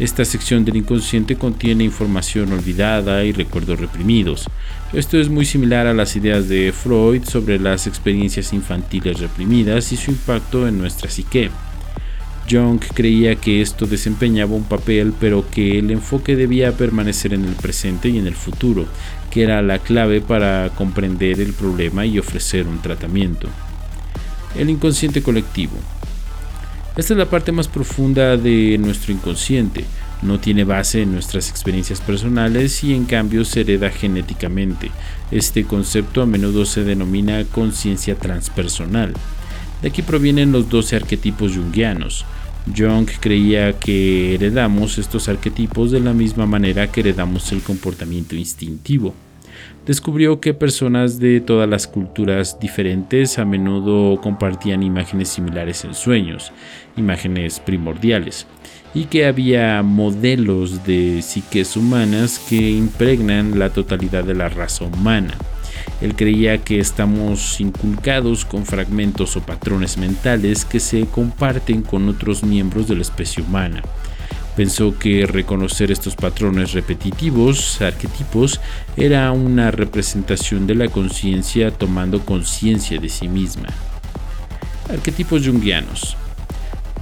Esta 0.00 0.24
sección 0.24 0.64
del 0.64 0.76
inconsciente 0.76 1.36
contiene 1.36 1.84
información 1.84 2.52
olvidada 2.52 3.24
y 3.24 3.32
recuerdos 3.32 3.80
reprimidos. 3.80 4.46
Esto 4.92 5.18
es 5.18 5.28
muy 5.28 5.44
similar 5.44 5.86
a 5.86 5.94
las 5.94 6.14
ideas 6.16 6.48
de 6.48 6.72
Freud 6.72 7.24
sobre 7.24 7.58
las 7.58 7.86
experiencias 7.86 8.52
infantiles 8.52 9.20
reprimidas 9.20 9.92
y 9.92 9.96
su 9.96 10.12
impacto 10.12 10.68
en 10.68 10.78
nuestra 10.78 11.10
psique. 11.10 11.50
Jung 12.48 12.80
creía 12.94 13.36
que 13.36 13.60
esto 13.60 13.86
desempeñaba 13.86 14.54
un 14.54 14.64
papel, 14.64 15.12
pero 15.18 15.48
que 15.50 15.78
el 15.78 15.90
enfoque 15.90 16.36
debía 16.36 16.72
permanecer 16.72 17.34
en 17.34 17.44
el 17.44 17.54
presente 17.54 18.08
y 18.08 18.18
en 18.18 18.26
el 18.26 18.34
futuro, 18.34 18.86
que 19.30 19.42
era 19.42 19.62
la 19.62 19.78
clave 19.78 20.20
para 20.20 20.70
comprender 20.74 21.40
el 21.40 21.52
problema 21.52 22.06
y 22.06 22.18
ofrecer 22.18 22.66
un 22.66 22.80
tratamiento. 22.80 23.48
El 24.56 24.70
inconsciente 24.70 25.22
colectivo. 25.22 25.74
Esta 26.96 27.14
es 27.14 27.18
la 27.18 27.30
parte 27.30 27.52
más 27.52 27.68
profunda 27.68 28.36
de 28.36 28.76
nuestro 28.78 29.12
inconsciente. 29.12 29.84
No 30.20 30.40
tiene 30.40 30.64
base 30.64 31.02
en 31.02 31.12
nuestras 31.12 31.48
experiencias 31.48 32.00
personales 32.00 32.82
y 32.82 32.92
en 32.92 33.04
cambio 33.04 33.44
se 33.44 33.60
hereda 33.60 33.90
genéticamente. 33.90 34.90
Este 35.30 35.64
concepto 35.64 36.22
a 36.22 36.26
menudo 36.26 36.64
se 36.64 36.82
denomina 36.82 37.44
conciencia 37.44 38.16
transpersonal. 38.16 39.14
De 39.80 39.88
aquí 39.88 40.02
provienen 40.02 40.50
los 40.50 40.68
12 40.68 40.96
arquetipos 40.96 41.52
junguianos. 41.52 42.24
Jung 42.76 43.08
creía 43.20 43.72
que 43.78 44.34
heredamos 44.34 44.98
estos 44.98 45.28
arquetipos 45.28 45.90
de 45.90 46.00
la 46.00 46.12
misma 46.12 46.46
manera 46.46 46.90
que 46.90 47.00
heredamos 47.00 47.52
el 47.52 47.62
comportamiento 47.62 48.34
instintivo. 48.36 49.14
Descubrió 49.86 50.40
que 50.40 50.54
personas 50.54 51.18
de 51.18 51.40
todas 51.40 51.68
las 51.68 51.86
culturas 51.86 52.60
diferentes 52.60 53.38
a 53.38 53.44
menudo 53.44 54.20
compartían 54.20 54.82
imágenes 54.82 55.30
similares 55.30 55.84
en 55.84 55.94
sueños, 55.94 56.52
imágenes 56.96 57.58
primordiales, 57.58 58.46
y 58.94 59.04
que 59.04 59.26
había 59.26 59.82
modelos 59.82 60.84
de 60.84 61.22
psiques 61.22 61.76
humanas 61.76 62.38
que 62.48 62.70
impregnan 62.70 63.58
la 63.58 63.70
totalidad 63.70 64.24
de 64.24 64.34
la 64.34 64.48
raza 64.48 64.84
humana. 64.84 65.34
Él 66.00 66.14
creía 66.14 66.58
que 66.58 66.78
estamos 66.78 67.60
inculcados 67.60 68.44
con 68.44 68.64
fragmentos 68.64 69.36
o 69.36 69.40
patrones 69.40 69.98
mentales 69.98 70.64
que 70.64 70.78
se 70.78 71.06
comparten 71.06 71.82
con 71.82 72.08
otros 72.08 72.44
miembros 72.44 72.86
de 72.86 72.94
la 72.94 73.02
especie 73.02 73.42
humana. 73.42 73.82
Pensó 74.56 74.98
que 74.98 75.26
reconocer 75.26 75.90
estos 75.90 76.16
patrones 76.16 76.72
repetitivos, 76.72 77.80
arquetipos, 77.80 78.60
era 78.96 79.30
una 79.32 79.70
representación 79.70 80.66
de 80.66 80.74
la 80.74 80.88
conciencia 80.88 81.70
tomando 81.70 82.24
conciencia 82.24 82.98
de 82.98 83.08
sí 83.08 83.28
misma. 83.28 83.68
Arquetipos 84.88 85.46
junguianos. 85.46 86.16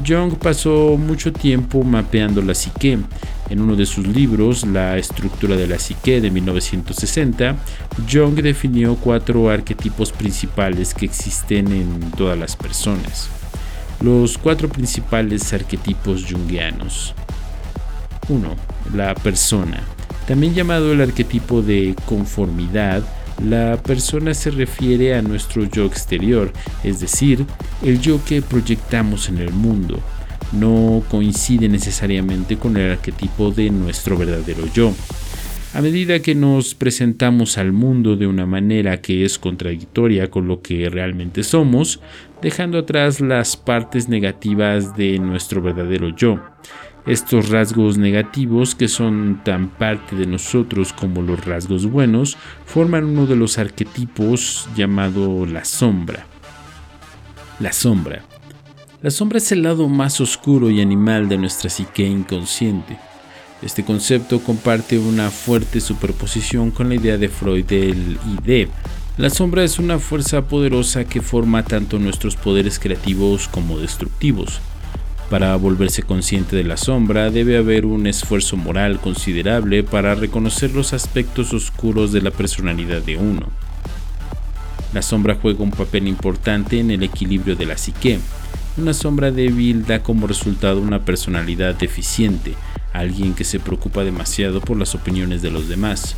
Jung 0.05 0.35
pasó 0.37 0.97
mucho 0.99 1.33
tiempo 1.33 1.83
mapeando 1.83 2.43
la 2.43 2.55
psique. 2.55 2.99
En 3.49 3.61
uno 3.61 3.77
de 3.77 3.87
sus 3.87 4.07
libros, 4.07 4.67
La 4.67 4.99
estructura 4.99 5.57
de 5.57 5.69
la 5.69 5.79
psique 5.79 6.21
de 6.21 6.31
1960, 6.31 7.57
Jung 8.11 8.35
definió 8.35 8.97
cuatro 8.97 9.49
arquetipos 9.49 10.11
principales 10.11 10.93
que 10.95 11.07
existen 11.07 11.73
en 11.73 12.11
todas 12.13 12.39
las 12.39 12.57
personas. 12.57 13.29
Los 14.01 14.37
cuatro 14.37 14.69
principales 14.69 15.53
arquetipos 15.53 16.27
junguianos. 16.31 17.15
1. 18.29 18.57
La 18.95 19.15
persona. 19.15 19.81
También 20.27 20.55
llamado 20.55 20.93
el 20.93 21.01
arquetipo 21.01 21.63
de 21.63 21.95
conformidad, 22.05 23.05
la 23.45 23.83
persona 23.83 24.35
se 24.35 24.51
refiere 24.51 25.15
a 25.15 25.23
nuestro 25.23 25.65
yo 25.65 25.85
exterior, 25.85 26.53
es 26.83 27.01
decir, 27.01 27.45
el 27.83 28.01
yo 28.01 28.25
que 28.25 28.43
proyectamos 28.43 29.29
en 29.29 29.39
el 29.39 29.53
mundo. 29.53 30.01
No 30.53 31.03
coincide 31.11 31.69
necesariamente 31.69 32.57
con 32.57 32.77
el 32.77 32.93
arquetipo 32.93 33.51
de 33.51 33.71
nuestro 33.71 34.17
verdadero 34.17 34.67
yo. 34.73 34.95
A 35.75 35.83
medida 35.83 36.21
que 36.21 36.35
nos 36.35 36.75
presentamos 36.75 37.59
al 37.59 37.73
mundo 37.73 38.17
de 38.17 38.27
una 38.27 38.47
manera 38.47 39.03
que 39.03 39.27
es 39.27 39.39
contradictoria 39.39 40.31
con 40.31 40.49
lo 40.49 40.63
que 40.63 40.89
realmente 40.89 41.43
somos, 41.43 42.01
dejando 42.41 42.79
atrás 42.79 43.21
las 43.21 43.59
partes 43.59 44.09
negativas 44.09 44.97
de 44.97 45.19
nuestro 45.19 45.61
verdadero 45.61 46.17
yo. 46.17 46.41
Estos 47.07 47.51
rasgos 47.51 47.99
negativos, 47.99 48.75
que 48.75 48.89
son 48.89 49.41
tan 49.45 49.69
parte 49.69 50.17
de 50.17 50.27
nosotros 50.27 50.93
como 50.93 51.23
los 51.23 51.45
rasgos 51.45 51.87
buenos, 51.87 52.37
forman 52.65 53.05
uno 53.05 53.27
de 53.27 53.37
los 53.37 53.59
arquetipos 53.59 54.69
llamado 54.75 55.47
la 55.47 55.65
sombra. 55.65 56.27
La 57.61 57.73
sombra. 57.73 58.25
La 59.03 59.11
sombra 59.11 59.39
es 59.39 59.53
el 59.53 59.63
lado 59.63 59.89
más 59.89 60.21
oscuro 60.21 60.69
y 60.69 60.81
animal 60.81 61.29
de 61.29 61.39
nuestra 61.39 61.71
psique 61.71 62.05
inconsciente. 62.05 62.99
Este 63.63 63.85
concepto 63.85 64.41
comparte 64.41 64.99
una 64.99 65.31
fuerte 65.31 65.81
superposición 65.81 66.73
con 66.73 66.89
la 66.89 66.97
idea 66.97 67.19
de 67.19 67.29
Freud 67.29 67.67
del 67.67 68.19
ID. 68.45 68.67
La 69.17 69.31
sombra 69.31 69.63
es 69.63 69.79
una 69.79 70.01
fuerza 70.01 70.43
poderosa 70.43 71.05
que 71.05 71.23
forma 71.23 71.63
tanto 71.63 72.01
nuestros 72.01 72.35
poderes 72.35 72.81
creativos 72.81 73.47
como 73.47 73.79
destructivos. 73.79 74.61
Para 75.31 75.57
volverse 75.57 76.05
consciente 76.05 76.55
de 76.55 76.63
la 76.63 76.77
sombra 76.77 77.31
debe 77.31 77.57
haber 77.57 77.85
un 77.85 78.07
esfuerzo 78.07 78.57
moral 78.57 79.01
considerable 79.01 79.83
para 79.83 80.15
reconocer 80.15 80.73
los 80.73 80.93
aspectos 80.93 81.53
oscuros 81.53 82.13
de 82.13 82.23
la 82.23 82.31
personalidad 82.31 83.03
de 83.03 83.17
uno. 83.17 83.49
La 84.93 85.03
sombra 85.03 85.37
juega 85.41 85.65
un 85.65 85.73
papel 85.73 86.07
importante 86.07 86.79
en 86.79 86.93
el 86.93 87.03
equilibrio 87.03 87.57
de 87.57 87.67
la 87.67 87.77
psique. 87.77 88.21
Una 88.77 88.95
sombra 88.95 89.33
débil 89.33 89.85
da 89.85 90.01
como 90.01 90.29
resultado 90.29 90.81
una 90.81 91.05
personalidad 91.05 91.75
deficiente, 91.75 92.55
alguien 92.93 93.35
que 93.35 93.45
se 93.45 93.59
preocupa 93.59 94.05
demasiado 94.05 94.61
por 94.61 94.77
las 94.77 94.95
opiniones 94.95 95.43
de 95.43 95.51
los 95.51 95.69
demás. 95.69 96.15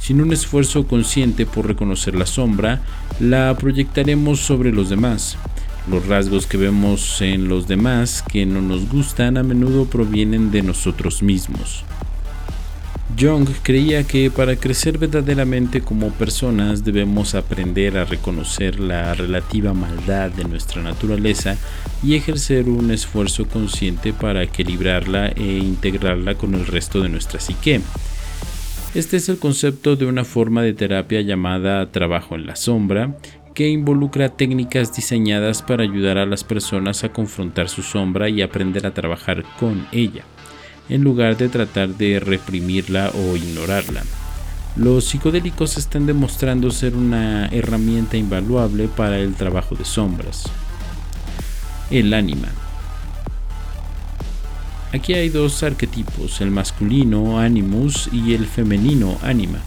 Sin 0.00 0.20
un 0.20 0.32
esfuerzo 0.32 0.86
consciente 0.88 1.46
por 1.46 1.66
reconocer 1.66 2.16
la 2.16 2.26
sombra, 2.26 2.80
la 3.20 3.56
proyectaremos 3.56 4.40
sobre 4.40 4.72
los 4.72 4.90
demás. 4.90 5.38
Los 5.86 6.06
rasgos 6.06 6.46
que 6.46 6.56
vemos 6.56 7.20
en 7.22 7.48
los 7.48 7.66
demás 7.68 8.22
que 8.22 8.44
no 8.44 8.60
nos 8.60 8.88
gustan 8.88 9.36
a 9.36 9.42
menudo 9.42 9.86
provienen 9.86 10.50
de 10.50 10.62
nosotros 10.62 11.22
mismos. 11.22 11.84
Jung 13.18 13.48
creía 13.62 14.04
que 14.04 14.30
para 14.30 14.54
crecer 14.54 14.98
verdaderamente 14.98 15.80
como 15.80 16.10
personas 16.10 16.84
debemos 16.84 17.34
aprender 17.34 17.96
a 17.98 18.04
reconocer 18.04 18.78
la 18.78 19.12
relativa 19.14 19.72
maldad 19.72 20.30
de 20.30 20.44
nuestra 20.44 20.82
naturaleza 20.82 21.56
y 22.02 22.14
ejercer 22.14 22.68
un 22.68 22.92
esfuerzo 22.92 23.48
consciente 23.48 24.12
para 24.12 24.42
equilibrarla 24.44 25.28
e 25.28 25.58
integrarla 25.58 26.36
con 26.36 26.54
el 26.54 26.66
resto 26.66 27.00
de 27.00 27.08
nuestra 27.08 27.40
psique. 27.40 27.80
Este 28.94 29.16
es 29.16 29.28
el 29.28 29.38
concepto 29.38 29.96
de 29.96 30.06
una 30.06 30.24
forma 30.24 30.62
de 30.62 30.72
terapia 30.72 31.20
llamada 31.20 31.90
trabajo 31.90 32.36
en 32.36 32.46
la 32.46 32.56
sombra 32.56 33.16
que 33.58 33.68
involucra 33.68 34.28
técnicas 34.28 34.94
diseñadas 34.94 35.62
para 35.62 35.82
ayudar 35.82 36.16
a 36.16 36.26
las 36.26 36.44
personas 36.44 37.02
a 37.02 37.08
confrontar 37.08 37.68
su 37.68 37.82
sombra 37.82 38.28
y 38.28 38.40
aprender 38.40 38.86
a 38.86 38.94
trabajar 38.94 39.42
con 39.58 39.88
ella, 39.90 40.22
en 40.88 41.02
lugar 41.02 41.36
de 41.36 41.48
tratar 41.48 41.88
de 41.88 42.20
reprimirla 42.20 43.10
o 43.12 43.36
ignorarla. 43.36 44.04
Los 44.76 45.06
psicodélicos 45.06 45.76
están 45.76 46.06
demostrando 46.06 46.70
ser 46.70 46.94
una 46.94 47.46
herramienta 47.48 48.16
invaluable 48.16 48.86
para 48.86 49.18
el 49.18 49.34
trabajo 49.34 49.74
de 49.74 49.84
sombras. 49.84 50.44
El 51.90 52.14
ánima. 52.14 52.50
Aquí 54.92 55.14
hay 55.14 55.30
dos 55.30 55.64
arquetipos, 55.64 56.40
el 56.40 56.52
masculino 56.52 57.40
animus 57.40 58.08
y 58.12 58.34
el 58.34 58.46
femenino 58.46 59.18
anima. 59.20 59.58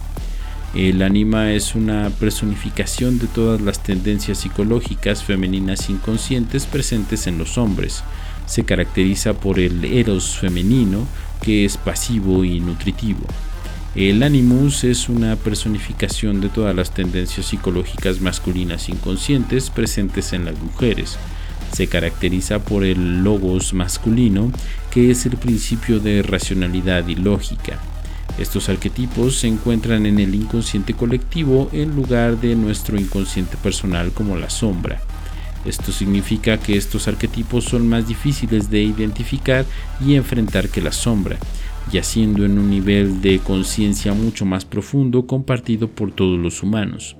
El 0.74 1.02
anima 1.02 1.52
es 1.52 1.74
una 1.74 2.08
personificación 2.08 3.18
de 3.18 3.26
todas 3.26 3.60
las 3.60 3.82
tendencias 3.82 4.38
psicológicas 4.38 5.22
femeninas 5.22 5.90
inconscientes 5.90 6.64
presentes 6.64 7.26
en 7.26 7.36
los 7.36 7.58
hombres. 7.58 8.02
Se 8.46 8.64
caracteriza 8.64 9.34
por 9.34 9.58
el 9.58 9.84
eros 9.84 10.38
femenino, 10.38 11.06
que 11.42 11.66
es 11.66 11.76
pasivo 11.76 12.42
y 12.42 12.60
nutritivo. 12.60 13.20
El 13.94 14.22
animus 14.22 14.84
es 14.84 15.10
una 15.10 15.36
personificación 15.36 16.40
de 16.40 16.48
todas 16.48 16.74
las 16.74 16.94
tendencias 16.94 17.44
psicológicas 17.44 18.22
masculinas 18.22 18.88
inconscientes 18.88 19.68
presentes 19.68 20.32
en 20.32 20.46
las 20.46 20.58
mujeres. 20.58 21.18
Se 21.74 21.86
caracteriza 21.86 22.60
por 22.60 22.84
el 22.84 23.22
logos 23.22 23.74
masculino, 23.74 24.50
que 24.90 25.10
es 25.10 25.26
el 25.26 25.36
principio 25.36 26.00
de 26.00 26.22
racionalidad 26.22 27.06
y 27.08 27.16
lógica. 27.16 27.78
Estos 28.38 28.68
arquetipos 28.68 29.36
se 29.36 29.46
encuentran 29.46 30.06
en 30.06 30.18
el 30.18 30.34
inconsciente 30.34 30.94
colectivo 30.94 31.68
en 31.72 31.94
lugar 31.94 32.40
de 32.40 32.56
nuestro 32.56 32.98
inconsciente 32.98 33.56
personal 33.56 34.12
como 34.12 34.36
la 34.36 34.48
sombra. 34.48 35.00
Esto 35.64 35.92
significa 35.92 36.58
que 36.58 36.76
estos 36.76 37.06
arquetipos 37.06 37.64
son 37.64 37.88
más 37.88 38.08
difíciles 38.08 38.68
de 38.70 38.82
identificar 38.82 39.64
y 40.04 40.14
enfrentar 40.14 40.68
que 40.68 40.80
la 40.80 40.92
sombra, 40.92 41.38
yaciendo 41.92 42.44
en 42.44 42.58
un 42.58 42.68
nivel 42.70 43.20
de 43.20 43.38
conciencia 43.38 44.12
mucho 44.12 44.44
más 44.44 44.64
profundo 44.64 45.26
compartido 45.26 45.88
por 45.88 46.10
todos 46.10 46.38
los 46.38 46.62
humanos. 46.62 47.16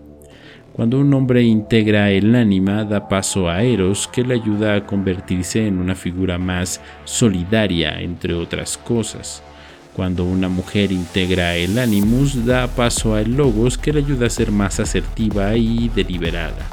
Cuando 0.73 0.99
un 0.99 1.13
hombre 1.13 1.43
integra 1.43 2.11
el 2.11 2.35
ánima, 2.35 2.85
da 2.85 3.07
paso 3.07 3.49
a 3.51 3.63
Eros, 3.63 4.09
que 4.09 4.25
le 4.25 4.35
ayuda 4.35 4.75
a 4.75 4.87
convertirse 4.87 5.67
en 5.67 5.79
una 5.79 5.95
figura 5.95 6.39
más 6.39 6.81
solidaria, 7.05 8.01
entre 8.01 8.33
otras 8.33 8.79
cosas. 8.79 9.43
Cuando 9.95 10.25
una 10.25 10.49
mujer 10.49 10.91
integra 10.91 11.55
el 11.57 11.79
Animus, 11.79 12.47
da 12.47 12.67
paso 12.67 13.15
al 13.15 13.33
Logos 13.37 13.77
que 13.77 13.93
le 13.93 14.01
ayuda 14.01 14.27
a 14.27 14.31
ser 14.31 14.51
más 14.51 14.81
asertiva 14.81 15.55
y 15.57 15.91
deliberada. 15.91 16.67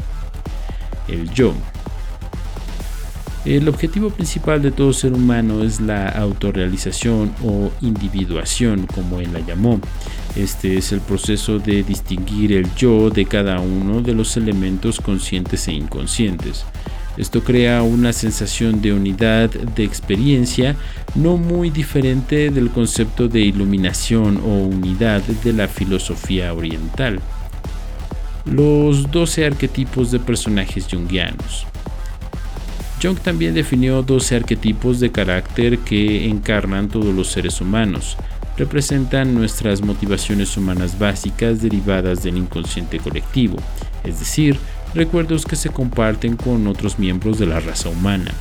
El 1.07 1.29
yo. 1.31 1.53
El 3.45 3.67
objetivo 3.67 4.09
principal 4.09 4.61
de 4.61 4.71
todo 4.71 4.93
ser 4.93 5.13
humano 5.13 5.63
es 5.63 5.81
la 5.81 6.07
autorrealización 6.09 7.33
o 7.43 7.71
individuación, 7.81 8.85
como 8.85 9.19
él 9.19 9.33
la 9.33 9.39
llamó. 9.39 9.79
Este 10.35 10.77
es 10.77 10.91
el 10.91 11.01
proceso 11.01 11.57
de 11.59 11.83
distinguir 11.83 12.53
el 12.53 12.73
yo 12.75 13.09
de 13.09 13.25
cada 13.25 13.59
uno 13.59 14.01
de 14.01 14.13
los 14.13 14.37
elementos 14.37 14.99
conscientes 14.99 15.67
e 15.67 15.73
inconscientes. 15.73 16.65
Esto 17.19 17.43
crea 17.43 17.81
una 17.81 18.13
sensación 18.13 18.81
de 18.81 18.93
unidad 18.93 19.49
de 19.49 19.83
experiencia 19.83 20.77
no 21.15 21.35
muy 21.35 21.69
diferente 21.69 22.49
del 22.49 22.69
concepto 22.69 23.27
de 23.27 23.41
iluminación 23.41 24.37
o 24.37 24.63
unidad 24.63 25.21
de 25.23 25.51
la 25.51 25.67
filosofía 25.67 26.53
oriental. 26.53 27.19
Los 28.45 29.11
12 29.11 29.47
arquetipos 29.47 30.11
de 30.11 30.19
personajes 30.21 30.87
jungianos. 30.89 31.67
Jung 33.03 33.19
también 33.19 33.53
definió 33.53 34.01
12 34.01 34.37
arquetipos 34.37 35.01
de 35.01 35.11
carácter 35.11 35.79
que 35.79 36.25
encarnan 36.25 36.87
todos 36.87 37.13
los 37.13 37.27
seres 37.27 37.59
humanos. 37.59 38.15
Representan 38.55 39.35
nuestras 39.35 39.81
motivaciones 39.81 40.55
humanas 40.55 40.97
básicas 40.97 41.61
derivadas 41.61 42.23
del 42.23 42.37
inconsciente 42.37 42.97
colectivo, 42.99 43.57
es 44.05 44.19
decir, 44.19 44.57
recuerdos 44.93 45.45
que 45.45 45.55
se 45.55 45.69
comparten 45.69 46.35
con 46.35 46.67
otros 46.67 46.99
miembros 46.99 47.39
de 47.39 47.45
la 47.45 47.59
raza 47.59 47.89
humana. 47.89 48.31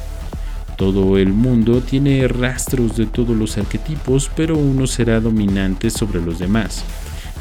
Todo 0.76 1.19
el 1.19 1.33
mundo 1.33 1.81
tiene 1.81 2.28
rastros 2.28 2.97
de 2.97 3.07
todos 3.07 3.37
los 3.37 3.59
arquetipos, 3.59 4.31
pero 4.37 4.57
uno 4.57 4.87
será 4.87 5.21
dominante 5.21 5.90
sobre 5.90 6.23
los 6.23 6.38
demás. 6.38 6.85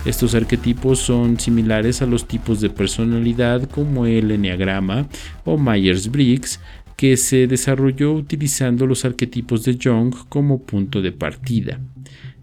Estos 0.06 0.34
arquetipos 0.36 1.00
son 1.00 1.40
similares 1.40 2.02
a 2.02 2.06
los 2.06 2.28
tipos 2.28 2.62
de 2.62 2.70
personalidad 2.70 3.70
como 3.70 4.06
el 4.06 4.32
Enneagrama 4.32 5.08
o 5.46 5.58
Myers-Briggs, 5.58 6.60
que 6.96 7.16
se 7.16 7.46
desarrolló 7.46 8.14
utilizando 8.14 8.88
los 8.88 9.06
arquetipos 9.06 9.64
de 9.64 9.78
Jung 9.82 10.16
como 10.30 10.64
punto 10.64 11.02
de 11.02 11.12
partida. 11.12 11.80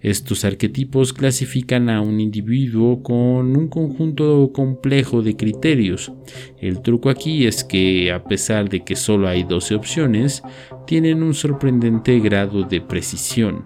Estos 0.05 0.45
arquetipos 0.45 1.15
clasifican 1.15 1.89
a 1.89 2.03
un 2.03 2.21
individuo 2.21 3.03
con 3.03 3.57
un 3.57 3.69
conjunto 3.69 4.51
complejo 4.53 5.23
de 5.23 5.35
criterios. 5.35 6.13
El 6.61 6.83
truco 6.83 7.09
aquí 7.09 7.47
es 7.47 7.65
que, 7.65 8.13
a 8.13 8.23
pesar 8.23 8.69
de 8.69 8.85
que 8.85 8.97
solo 8.97 9.29
hay 9.29 9.45
12 9.45 9.75
opciones, 9.75 10.43
tienen 10.87 11.23
un 11.23 11.33
sorprendente 11.33 12.21
grado 12.21 12.65
de 12.65 12.83
precisión. 12.83 13.65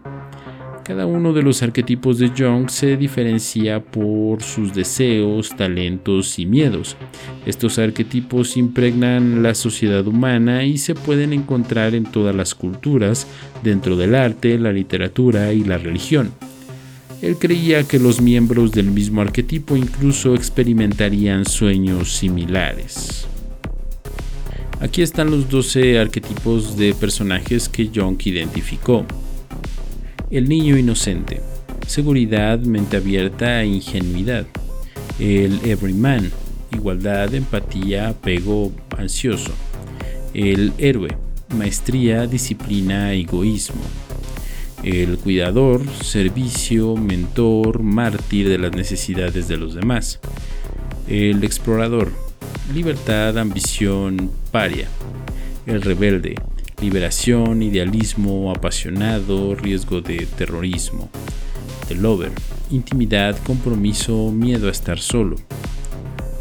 Cada 0.88 1.04
uno 1.04 1.34
de 1.34 1.42
los 1.42 1.62
arquetipos 1.62 2.18
de 2.18 2.30
Jung 2.30 2.70
se 2.70 2.96
diferencia 2.96 3.78
por 3.78 4.42
sus 4.42 4.72
deseos, 4.72 5.54
talentos 5.54 6.38
y 6.38 6.46
miedos. 6.46 6.96
Estos 7.44 7.78
arquetipos 7.78 8.56
impregnan 8.56 9.42
la 9.42 9.54
sociedad 9.54 10.06
humana 10.06 10.64
y 10.64 10.78
se 10.78 10.94
pueden 10.94 11.34
encontrar 11.34 11.94
en 11.94 12.04
todas 12.04 12.34
las 12.34 12.54
culturas, 12.54 13.26
dentro 13.62 13.98
del 13.98 14.14
arte, 14.14 14.58
la 14.58 14.72
literatura 14.72 15.52
y 15.52 15.62
la 15.62 15.76
religión. 15.76 16.32
Él 17.20 17.36
creía 17.36 17.82
que 17.82 17.98
los 17.98 18.22
miembros 18.22 18.72
del 18.72 18.90
mismo 18.90 19.20
arquetipo 19.20 19.76
incluso 19.76 20.34
experimentarían 20.34 21.44
sueños 21.44 22.16
similares. 22.16 23.26
Aquí 24.80 25.02
están 25.02 25.30
los 25.30 25.50
12 25.50 25.98
arquetipos 25.98 26.78
de 26.78 26.94
personajes 26.94 27.68
que 27.68 27.90
Jung 27.94 28.16
identificó. 28.24 29.04
El 30.30 30.46
niño 30.46 30.76
inocente. 30.76 31.40
Seguridad, 31.86 32.58
mente 32.58 32.98
abierta 32.98 33.62
e 33.62 33.66
ingenuidad. 33.66 34.46
El 35.18 35.58
everyman. 35.64 36.30
Igualdad, 36.70 37.34
empatía, 37.34 38.08
apego, 38.08 38.70
ansioso. 38.96 39.52
El 40.34 40.74
héroe. 40.76 41.16
Maestría, 41.56 42.26
disciplina, 42.26 43.14
egoísmo. 43.14 43.80
El 44.82 45.16
cuidador, 45.16 45.80
servicio, 46.02 46.94
mentor, 46.94 47.82
mártir 47.82 48.50
de 48.50 48.58
las 48.58 48.72
necesidades 48.72 49.48
de 49.48 49.56
los 49.56 49.74
demás. 49.74 50.20
El 51.08 51.42
explorador, 51.42 52.12
libertad, 52.74 53.38
ambición, 53.38 54.30
paria. 54.52 54.88
El 55.66 55.80
rebelde, 55.80 56.34
liberación, 56.80 57.62
idealismo 57.62 58.50
apasionado, 58.50 59.54
riesgo 59.54 60.00
de 60.00 60.26
terrorismo. 60.26 61.10
The 61.88 61.94
Lover, 61.96 62.32
intimidad, 62.70 63.36
compromiso, 63.44 64.30
miedo 64.30 64.68
a 64.68 64.70
estar 64.70 64.98
solo. 64.98 65.36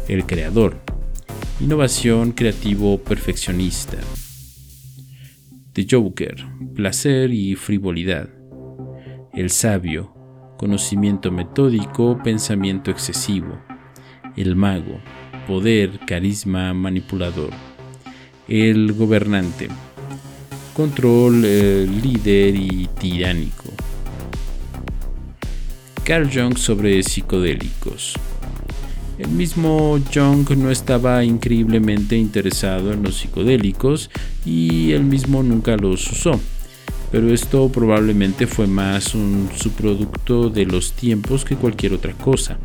El 0.06 0.26
creador, 0.26 0.76
innovación, 1.60 2.32
creativo, 2.32 2.98
perfeccionista. 2.98 3.98
The 5.72 5.86
Joker, 5.90 6.44
placer 6.74 7.32
y 7.32 7.56
frivolidad. 7.56 8.28
El 9.32 9.50
sabio, 9.50 10.14
conocimiento 10.56 11.32
metódico, 11.32 12.20
pensamiento 12.22 12.90
excesivo. 12.90 13.58
El 14.36 14.54
mago, 14.54 15.00
poder, 15.46 16.00
carisma, 16.06 16.74
manipulador. 16.74 17.50
El 18.48 18.92
gobernante, 18.92 19.68
control, 20.78 21.42
eh, 21.44 21.88
líder 21.90 22.54
y 22.54 22.88
tiránico. 23.00 23.64
Carl 26.04 26.30
Jung 26.32 26.56
sobre 26.56 27.02
psicodélicos. 27.02 28.14
El 29.18 29.30
mismo 29.30 29.98
Jung 30.14 30.48
no 30.56 30.70
estaba 30.70 31.24
increíblemente 31.24 32.16
interesado 32.16 32.92
en 32.92 33.02
los 33.02 33.16
psicodélicos 33.16 34.08
y 34.46 34.92
él 34.92 35.02
mismo 35.02 35.42
nunca 35.42 35.76
los 35.76 36.12
usó, 36.12 36.38
pero 37.10 37.34
esto 37.34 37.68
probablemente 37.70 38.46
fue 38.46 38.68
más 38.68 39.16
un 39.16 39.50
subproducto 39.56 40.48
de 40.48 40.64
los 40.64 40.92
tiempos 40.92 41.44
que 41.44 41.56
cualquier 41.56 41.94
otra 41.94 42.12
cosa. 42.12 42.56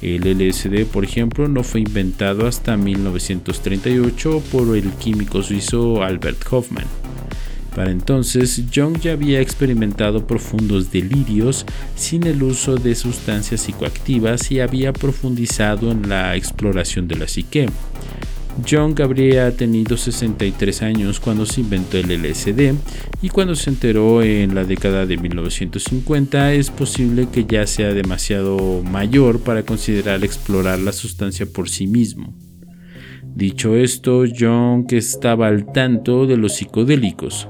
El 0.00 0.28
LSD, 0.28 0.86
por 0.86 1.02
ejemplo, 1.02 1.48
no 1.48 1.64
fue 1.64 1.80
inventado 1.80 2.46
hasta 2.46 2.76
1938 2.76 4.42
por 4.52 4.76
el 4.76 4.92
químico 4.92 5.42
suizo 5.42 6.04
Albert 6.04 6.44
Hoffman. 6.52 7.07
Para 7.74 7.90
entonces, 7.90 8.62
Jung 8.74 8.98
ya 8.98 9.12
había 9.12 9.40
experimentado 9.40 10.26
profundos 10.26 10.90
delirios 10.90 11.64
sin 11.94 12.26
el 12.26 12.42
uso 12.42 12.76
de 12.76 12.94
sustancias 12.94 13.60
psicoactivas 13.60 14.50
y 14.50 14.60
había 14.60 14.92
profundizado 14.92 15.90
en 15.90 16.08
la 16.08 16.34
exploración 16.36 17.06
de 17.06 17.16
la 17.16 17.28
psique. 17.28 17.68
Jung 18.68 19.00
habría 19.00 19.56
tenido 19.56 19.96
63 19.96 20.82
años 20.82 21.20
cuando 21.20 21.46
se 21.46 21.60
inventó 21.60 21.98
el 21.98 22.10
LSD 22.10 22.74
y 23.22 23.28
cuando 23.28 23.54
se 23.54 23.70
enteró 23.70 24.22
en 24.22 24.54
la 24.54 24.64
década 24.64 25.06
de 25.06 25.16
1950 25.16 26.54
es 26.54 26.70
posible 26.70 27.28
que 27.32 27.44
ya 27.44 27.66
sea 27.66 27.92
demasiado 27.92 28.82
mayor 28.82 29.40
para 29.40 29.62
considerar 29.62 30.24
explorar 30.24 30.80
la 30.80 30.92
sustancia 30.92 31.46
por 31.46 31.68
sí 31.68 31.86
mismo. 31.86 32.34
Dicho 33.34 33.76
esto, 33.76 34.24
Jung 34.26 34.86
estaba 34.92 35.46
al 35.46 35.72
tanto 35.72 36.26
de 36.26 36.36
los 36.36 36.54
psicodélicos. 36.54 37.48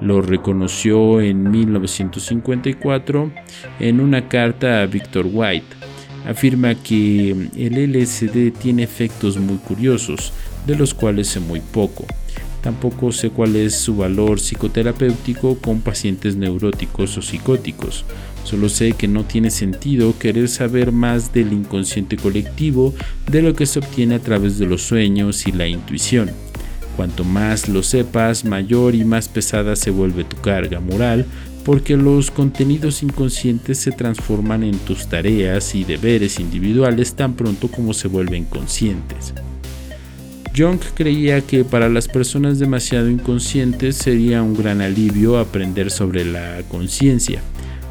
Lo 0.00 0.22
reconoció 0.22 1.20
en 1.20 1.50
1954 1.50 3.32
en 3.80 4.00
una 4.00 4.28
carta 4.28 4.82
a 4.82 4.86
Victor 4.86 5.26
White. 5.30 5.66
Afirma 6.26 6.74
que 6.74 7.30
el 7.56 7.92
LSD 7.92 8.52
tiene 8.58 8.82
efectos 8.84 9.36
muy 9.38 9.56
curiosos, 9.56 10.32
de 10.66 10.76
los 10.76 10.94
cuales 10.94 11.28
sé 11.28 11.40
muy 11.40 11.60
poco. 11.60 12.06
Tampoco 12.62 13.12
sé 13.12 13.28
cuál 13.28 13.56
es 13.56 13.74
su 13.74 13.96
valor 13.96 14.38
psicoterapéutico 14.38 15.58
con 15.58 15.80
pacientes 15.82 16.36
neuróticos 16.36 17.18
o 17.18 17.22
psicóticos. 17.22 18.06
Solo 18.44 18.68
sé 18.68 18.92
que 18.92 19.08
no 19.08 19.24
tiene 19.24 19.50
sentido 19.50 20.18
querer 20.18 20.48
saber 20.48 20.92
más 20.92 21.32
del 21.32 21.52
inconsciente 21.52 22.16
colectivo 22.16 22.94
de 23.30 23.42
lo 23.42 23.54
que 23.54 23.66
se 23.66 23.78
obtiene 23.78 24.16
a 24.16 24.20
través 24.20 24.58
de 24.58 24.66
los 24.66 24.82
sueños 24.82 25.46
y 25.46 25.52
la 25.52 25.66
intuición. 25.66 26.30
Cuanto 26.96 27.24
más 27.24 27.68
lo 27.68 27.82
sepas, 27.82 28.44
mayor 28.44 28.94
y 28.94 29.04
más 29.04 29.28
pesada 29.28 29.74
se 29.74 29.90
vuelve 29.90 30.24
tu 30.24 30.36
carga 30.36 30.78
moral, 30.78 31.26
porque 31.64 31.96
los 31.96 32.30
contenidos 32.30 33.02
inconscientes 33.02 33.78
se 33.78 33.90
transforman 33.90 34.62
en 34.62 34.78
tus 34.78 35.08
tareas 35.08 35.74
y 35.74 35.84
deberes 35.84 36.38
individuales 36.38 37.14
tan 37.14 37.34
pronto 37.34 37.68
como 37.68 37.94
se 37.94 38.08
vuelven 38.08 38.44
conscientes. 38.44 39.32
Jung 40.56 40.78
creía 40.94 41.40
que 41.40 41.64
para 41.64 41.88
las 41.88 42.06
personas 42.06 42.60
demasiado 42.60 43.10
inconscientes 43.10 43.96
sería 43.96 44.42
un 44.42 44.54
gran 44.54 44.82
alivio 44.82 45.38
aprender 45.38 45.90
sobre 45.90 46.24
la 46.24 46.62
conciencia. 46.68 47.42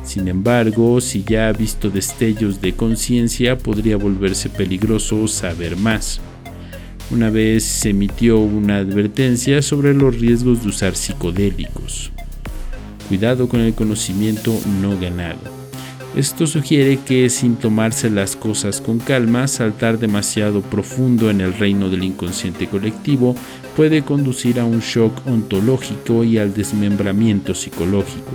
Sin 0.04 0.28
embargo, 0.28 1.00
si 1.00 1.24
ya 1.24 1.48
ha 1.48 1.54
visto 1.54 1.90
destellos 1.90 2.62
de 2.62 2.74
conciencia, 2.74 3.58
podría 3.58 3.98
volverse 3.98 4.50
peligroso 4.50 5.28
saber 5.28 5.78
más. 5.78 6.20
una 7.12 7.30
vez 7.30 7.64
se 7.64 7.90
emitió 7.90 8.40
una 8.40 8.78
advertencia 8.78 9.62
sobre 9.62 9.94
los 9.94 10.20
riesgos 10.20 10.64
de 10.64 10.70
usar 10.70 10.96
psicodélicos. 10.96 12.12
Cuidado 13.08 13.48
con 13.48 13.60
el 13.60 13.74
conocimiento 13.74 14.58
no 14.82 14.98
ganado. 15.00 15.64
Esto 16.16 16.48
sugiere 16.48 17.00
que 17.06 17.30
sin 17.30 17.56
tomarse 17.56 18.10
las 18.10 18.36
cosas 18.36 18.82
con 18.82 19.00
calma, 19.00 19.48
saltar 19.48 20.00
demasiado 20.00 20.62
profundo 20.62 21.30
en 21.30 21.42
el 21.42 21.54
reino 21.54 21.90
del 21.90 22.04
inconsciente 22.04 22.68
colectivo 22.68 23.36
puede 23.76 24.04
conducir 24.04 24.60
a 24.60 24.66
un 24.66 24.80
shock 24.80 25.26
ontológico 25.28 26.24
y 26.24 26.38
al 26.38 26.54
desmembramiento 26.54 27.54
psicológico. 27.54 28.32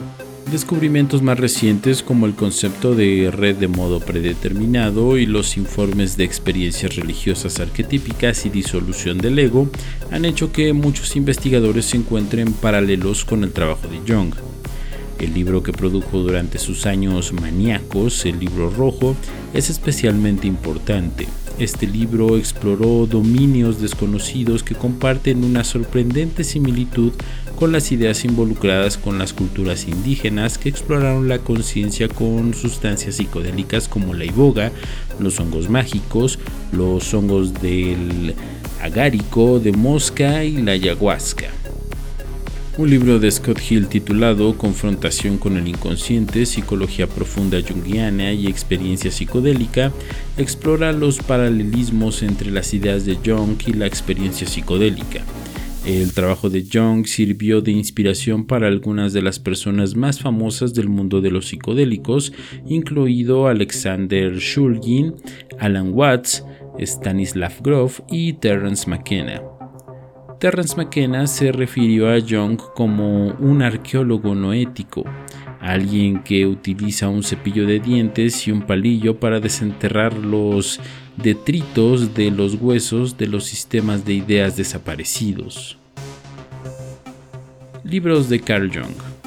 Descubrimientos 0.51 1.21
más 1.21 1.39
recientes 1.39 2.03
como 2.03 2.25
el 2.25 2.35
concepto 2.35 2.95
de 2.95 3.31
red 3.31 3.57
de 3.57 3.69
modo 3.69 4.01
predeterminado 4.01 5.19
y 5.19 5.27
los 5.27 5.59
informes 5.59 6.17
de 6.17 6.25
experiencias 6.25 6.97
religiosas 6.97 7.61
arquetípicas 7.61 8.47
y 8.47 8.49
disolución 8.49 9.19
del 9.19 9.39
ego 9.39 9.69
han 10.11 10.25
hecho 10.25 10.51
que 10.51 10.73
muchos 10.73 11.17
investigadores 11.17 11.85
se 11.85 11.99
encuentren 11.99 12.55
paralelos 12.55 13.27
con 13.27 13.45
el 13.45 13.53
trabajo 13.53 13.89
de 13.89 14.01
Jung. 14.11 14.33
El 15.19 15.35
libro 15.35 15.63
que 15.63 15.73
produjo 15.73 16.19
durante 16.19 16.59
sus 16.59 16.87
años 16.87 17.35
maníacos, 17.35 18.25
el 18.25 18.39
libro 18.41 18.71
rojo, 18.71 19.17
es 19.53 19.69
especialmente 19.69 20.47
importante. 20.47 21.29
Este 21.59 21.89
libro 21.89 22.37
exploró 22.37 23.07
dominios 23.07 23.81
desconocidos 23.81 24.63
que 24.63 24.77
comparten 24.77 25.43
una 25.43 25.65
sorprendente 25.65 26.45
similitud 26.45 27.13
con 27.57 27.73
las 27.73 27.91
ideas 27.91 28.25
involucradas 28.25 28.97
con 28.97 29.19
las 29.19 29.33
culturas 29.33 29.89
indígenas 29.89 30.57
que 30.57 30.69
exploraron 30.69 31.27
la 31.27 31.41
conciencia 31.41 32.09
con 32.09 32.55
sustancias 32.55 33.17
psicodélicas 33.17 33.89
como 33.89 34.15
la 34.15 34.25
iboga, 34.25 34.71
los 35.19 35.41
hongos 35.41 35.69
mágicos, 35.69 36.39
los 36.71 37.13
hongos 37.13 37.53
del 37.55 38.37
agárico, 38.81 39.59
de 39.59 39.73
mosca 39.73 40.45
y 40.45 40.63
la 40.63 40.73
ayahuasca. 40.73 41.49
Un 42.79 42.91
libro 42.91 43.19
de 43.19 43.29
Scott 43.29 43.59
Hill 43.69 43.89
titulado 43.89 44.57
Confrontación 44.57 45.37
con 45.37 45.57
el 45.57 45.67
inconsciente, 45.67 46.47
Psicología 46.47 47.09
Profunda 47.09 47.59
Jungiana 47.61 48.33
y 48.33 48.47
Experiencia 48.47 49.11
Psicodélica 49.11 49.93
explora 50.37 50.93
los 50.93 51.19
paralelismos 51.19 52.23
entre 52.23 52.53
las 52.53 52.73
ideas 52.75 53.05
de 53.05 53.17
Jung 53.17 53.59
y 53.67 53.73
la 53.73 53.87
experiencia 53.87 54.47
psicodélica. 54.47 55.25
El 55.85 56.13
trabajo 56.13 56.51
de 56.51 56.65
Jung 56.73 57.05
sirvió 57.07 57.63
de 57.63 57.73
inspiración 57.73 58.47
para 58.47 58.69
algunas 58.69 59.13
de 59.13 59.23
las 59.23 59.41
personas 59.41 59.97
más 59.97 60.21
famosas 60.21 60.73
del 60.73 60.89
mundo 60.89 61.21
de 61.21 61.33
los 61.33 61.49
psicodélicos, 61.49 62.33
incluido 62.65 63.49
Alexander 63.49 64.37
Shulgin, 64.37 65.17
Alan 65.59 65.91
Watts, 65.93 66.45
Stanislav 66.79 67.61
Grof 67.61 67.99
y 68.09 68.35
Terence 68.35 68.89
McKenna. 68.89 69.58
Terence 70.39 70.77
McKenna 70.77 71.27
se 71.27 71.51
refirió 71.51 72.09
a 72.09 72.21
Jung 72.21 72.59
como 72.75 73.33
un 73.41 73.61
arqueólogo 73.61 74.37
no 74.37 74.53
ético, 74.53 75.05
alguien 75.61 76.23
que 76.23 76.47
utiliza 76.47 77.09
un 77.09 77.25
cepillo 77.25 77.67
de 77.67 77.81
dientes 77.81 78.47
y 78.47 78.53
un 78.53 78.63
palillo 78.63 79.19
para 79.19 79.41
desenterrar 79.41 80.17
los 80.17 80.79
detritos 81.17 82.15
de 82.15 82.31
los 82.31 82.55
huesos 82.55 83.19
de 83.19 83.27
los 83.27 83.47
sistemas 83.47 84.05
de 84.05 84.15
ideas 84.15 84.57
desaparecidos. 84.57 85.77
Libros 87.83 88.29
de 88.29 88.39
Carl 88.39 88.71
Jung 88.73 89.18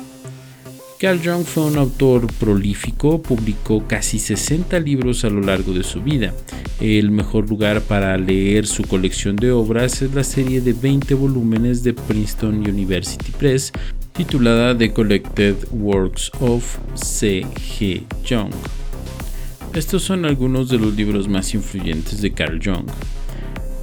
Carl 1.02 1.20
Jung 1.20 1.44
fue 1.46 1.64
un 1.64 1.78
autor 1.80 2.32
prolífico, 2.34 3.24
publicó 3.24 3.88
casi 3.88 4.20
60 4.20 4.80
libros 4.82 5.26
a 5.26 5.32
lo 5.32 5.42
largo 5.42 5.74
de 5.74 5.84
su 5.84 6.04
vida. 6.04 6.32
El 6.80 7.10
mejor 7.10 7.50
lugar 7.50 7.82
para 7.82 8.16
leer 8.20 8.68
su 8.68 8.84
colección 8.84 9.36
de 9.36 9.52
obras 9.52 10.04
es 10.04 10.14
la 10.14 10.24
serie 10.24 10.62
de 10.62 10.74
20 10.74 11.16
volúmenes 11.16 11.82
de 11.82 11.94
Princeton 11.94 12.58
University 12.58 13.32
Press 13.32 13.72
titulada 14.14 14.78
The 14.78 14.94
Collected 14.94 15.56
Works 15.72 16.32
of 16.40 16.78
C. 16.94 17.48
G. 17.80 18.04
Jung. 18.30 18.52
Estos 19.74 20.04
son 20.04 20.26
algunos 20.26 20.70
de 20.70 20.78
los 20.78 20.96
libros 20.96 21.28
más 21.28 21.56
influyentes 21.56 22.22
de 22.22 22.32
Carl 22.32 22.62
Jung. 22.64 22.86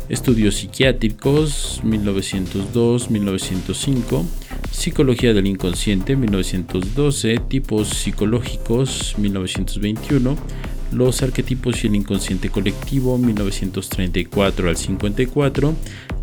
Estudios 0.08 0.54
psiquiátricos 0.54 1.80
1902-1905 1.82 4.24
Psicología 4.70 5.34
del 5.34 5.46
Inconsciente 5.46 6.16
1912, 6.16 7.40
Tipos 7.48 7.88
Psicológicos 7.88 9.14
1921, 9.18 10.36
Los 10.92 11.22
Arquetipos 11.22 11.82
y 11.82 11.88
el 11.88 11.96
Inconsciente 11.96 12.48
Colectivo 12.48 13.18
1934 13.18 14.68
al 14.68 14.76
54, 14.76 15.74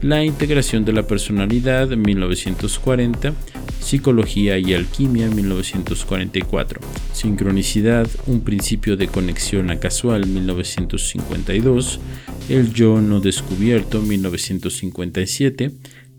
La 0.02 0.24
Integración 0.24 0.86
de 0.86 0.94
la 0.94 1.06
Personalidad 1.06 1.90
1940, 1.90 3.34
Psicología 3.80 4.58
y 4.58 4.74
Alquimia 4.74 5.30
1944, 5.30 6.82
Sincronicidad, 7.14 8.08
un 8.26 8.42
principio 8.42 8.98
de 8.98 9.08
conexión 9.08 9.70
a 9.70 9.80
casual 9.80 10.26
1952, 10.26 12.00
El 12.50 12.74
yo 12.74 13.00
no 13.00 13.20
descubierto 13.20 14.02
1957, 14.02 15.72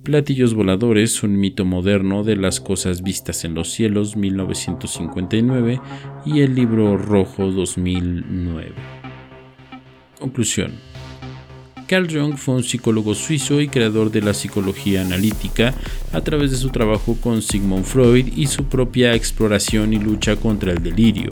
Platillos 0.07 0.55
voladores, 0.55 1.25
un 1.25 1.37
mito 1.37 1.64
moderno 1.64 2.23
de 2.23 2.37
las 2.37 2.61
cosas 2.61 3.03
vistas 3.03 3.45
en 3.45 3.55
los 3.55 3.73
cielos 3.73 4.14
1959 4.14 5.81
y 6.25 6.42
el 6.42 6.55
libro 6.55 6.97
rojo 6.97 7.51
2009. 7.51 8.71
Conclusión. 10.21 10.75
Carl 11.88 12.07
Jung 12.09 12.37
fue 12.37 12.55
un 12.55 12.62
psicólogo 12.62 13.16
suizo 13.16 13.61
y 13.61 13.66
creador 13.66 14.12
de 14.12 14.23
la 14.23 14.33
psicología 14.33 15.01
analítica 15.01 15.75
a 16.12 16.21
través 16.21 16.53
de 16.53 16.57
su 16.57 16.69
trabajo 16.69 17.16
con 17.21 17.42
Sigmund 17.42 17.85
Freud 17.85 18.29
y 18.37 18.47
su 18.47 18.66
propia 18.66 19.12
exploración 19.16 19.92
y 19.92 19.99
lucha 19.99 20.37
contra 20.37 20.71
el 20.71 20.85
delirio. 20.85 21.31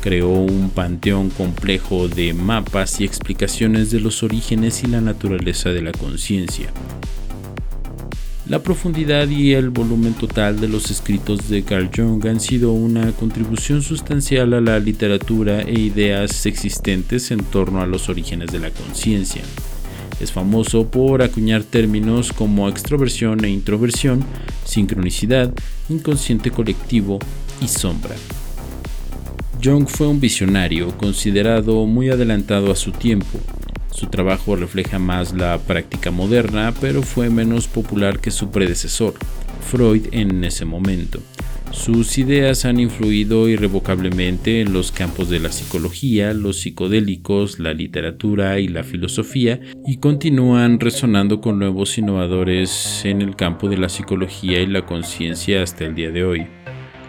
Creó 0.00 0.28
un 0.28 0.70
panteón 0.70 1.30
complejo 1.30 2.06
de 2.06 2.32
mapas 2.32 3.00
y 3.00 3.04
explicaciones 3.04 3.90
de 3.90 3.98
los 3.98 4.22
orígenes 4.22 4.84
y 4.84 4.86
la 4.86 5.00
naturaleza 5.00 5.70
de 5.70 5.82
la 5.82 5.90
conciencia. 5.90 6.70
La 8.46 8.58
profundidad 8.58 9.26
y 9.30 9.54
el 9.54 9.70
volumen 9.70 10.12
total 10.12 10.60
de 10.60 10.68
los 10.68 10.90
escritos 10.90 11.48
de 11.48 11.62
Carl 11.62 11.88
Jung 11.94 12.26
han 12.26 12.40
sido 12.40 12.72
una 12.72 13.10
contribución 13.12 13.80
sustancial 13.80 14.52
a 14.52 14.60
la 14.60 14.78
literatura 14.78 15.62
e 15.62 15.72
ideas 15.72 16.44
existentes 16.44 17.30
en 17.30 17.42
torno 17.42 17.80
a 17.80 17.86
los 17.86 18.10
orígenes 18.10 18.52
de 18.52 18.58
la 18.58 18.70
conciencia. 18.70 19.40
Es 20.20 20.30
famoso 20.30 20.88
por 20.88 21.22
acuñar 21.22 21.62
términos 21.62 22.34
como 22.34 22.68
extroversión 22.68 23.42
e 23.46 23.48
introversión, 23.48 24.22
sincronicidad, 24.66 25.50
inconsciente 25.88 26.50
colectivo 26.50 27.20
y 27.62 27.68
sombra. 27.68 28.14
Jung 29.64 29.88
fue 29.88 30.06
un 30.06 30.20
visionario 30.20 30.94
considerado 30.98 31.86
muy 31.86 32.10
adelantado 32.10 32.70
a 32.70 32.76
su 32.76 32.92
tiempo, 32.92 33.40
su 33.94 34.06
trabajo 34.06 34.56
refleja 34.56 34.98
más 34.98 35.32
la 35.32 35.56
práctica 35.58 36.10
moderna, 36.10 36.74
pero 36.80 37.02
fue 37.02 37.30
menos 37.30 37.68
popular 37.68 38.18
que 38.18 38.32
su 38.32 38.50
predecesor, 38.50 39.14
Freud, 39.70 40.06
en 40.10 40.42
ese 40.42 40.64
momento. 40.64 41.20
Sus 41.70 42.18
ideas 42.18 42.64
han 42.64 42.78
influido 42.78 43.48
irrevocablemente 43.48 44.60
en 44.60 44.72
los 44.72 44.92
campos 44.92 45.28
de 45.28 45.40
la 45.40 45.50
psicología, 45.50 46.34
los 46.34 46.60
psicodélicos, 46.60 47.58
la 47.58 47.72
literatura 47.72 48.60
y 48.60 48.68
la 48.68 48.84
filosofía 48.84 49.60
y 49.86 49.96
continúan 49.96 50.78
resonando 50.78 51.40
con 51.40 51.58
nuevos 51.58 51.98
innovadores 51.98 53.04
en 53.04 53.22
el 53.22 53.34
campo 53.34 53.68
de 53.68 53.78
la 53.78 53.88
psicología 53.88 54.60
y 54.60 54.66
la 54.66 54.86
conciencia 54.86 55.62
hasta 55.62 55.84
el 55.84 55.94
día 55.94 56.10
de 56.10 56.24
hoy. 56.24 56.46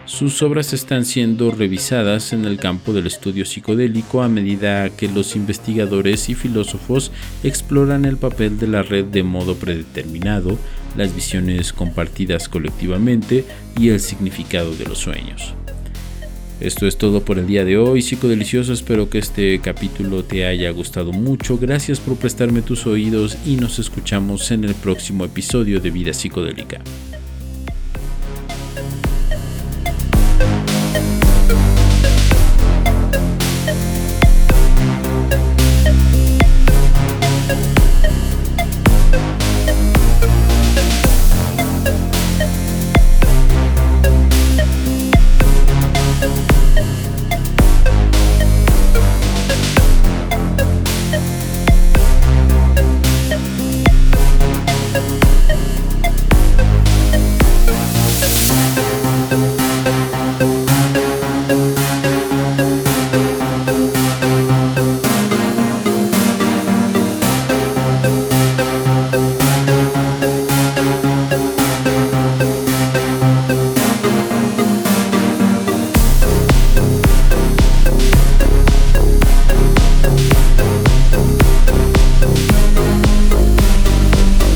Sus 0.06 0.40
obras 0.40 0.72
están 0.72 1.04
siendo 1.04 1.50
revisadas 1.50 2.32
en 2.32 2.44
el 2.44 2.58
campo 2.58 2.92
del 2.92 3.08
estudio 3.08 3.44
psicodélico 3.44 4.22
a 4.22 4.28
medida 4.28 4.88
que 4.90 5.08
los 5.08 5.34
investigadores 5.34 6.28
y 6.28 6.36
filósofos 6.36 7.10
exploran 7.42 8.04
el 8.04 8.16
papel 8.16 8.56
de 8.56 8.68
la 8.68 8.84
red 8.84 9.06
de 9.06 9.24
modo 9.24 9.56
predeterminado, 9.56 10.56
las 10.96 11.12
visiones 11.12 11.72
compartidas 11.72 12.48
colectivamente 12.48 13.44
y 13.76 13.88
el 13.88 13.98
significado 13.98 14.76
de 14.76 14.84
los 14.86 14.98
sueños. 14.98 15.54
Esto 16.60 16.86
es 16.86 16.96
todo 16.96 17.24
por 17.24 17.38
el 17.38 17.48
día 17.48 17.64
de 17.64 17.76
hoy, 17.76 18.00
psicodelicioso, 18.00 18.72
espero 18.72 19.10
que 19.10 19.18
este 19.18 19.58
capítulo 19.58 20.22
te 20.22 20.46
haya 20.46 20.70
gustado 20.70 21.12
mucho, 21.12 21.58
gracias 21.58 21.98
por 21.98 22.16
prestarme 22.16 22.62
tus 22.62 22.86
oídos 22.86 23.36
y 23.44 23.56
nos 23.56 23.80
escuchamos 23.80 24.52
en 24.52 24.64
el 24.64 24.74
próximo 24.76 25.24
episodio 25.24 25.80
de 25.80 25.90
Vida 25.90 26.14
Psicodélica. 26.14 26.80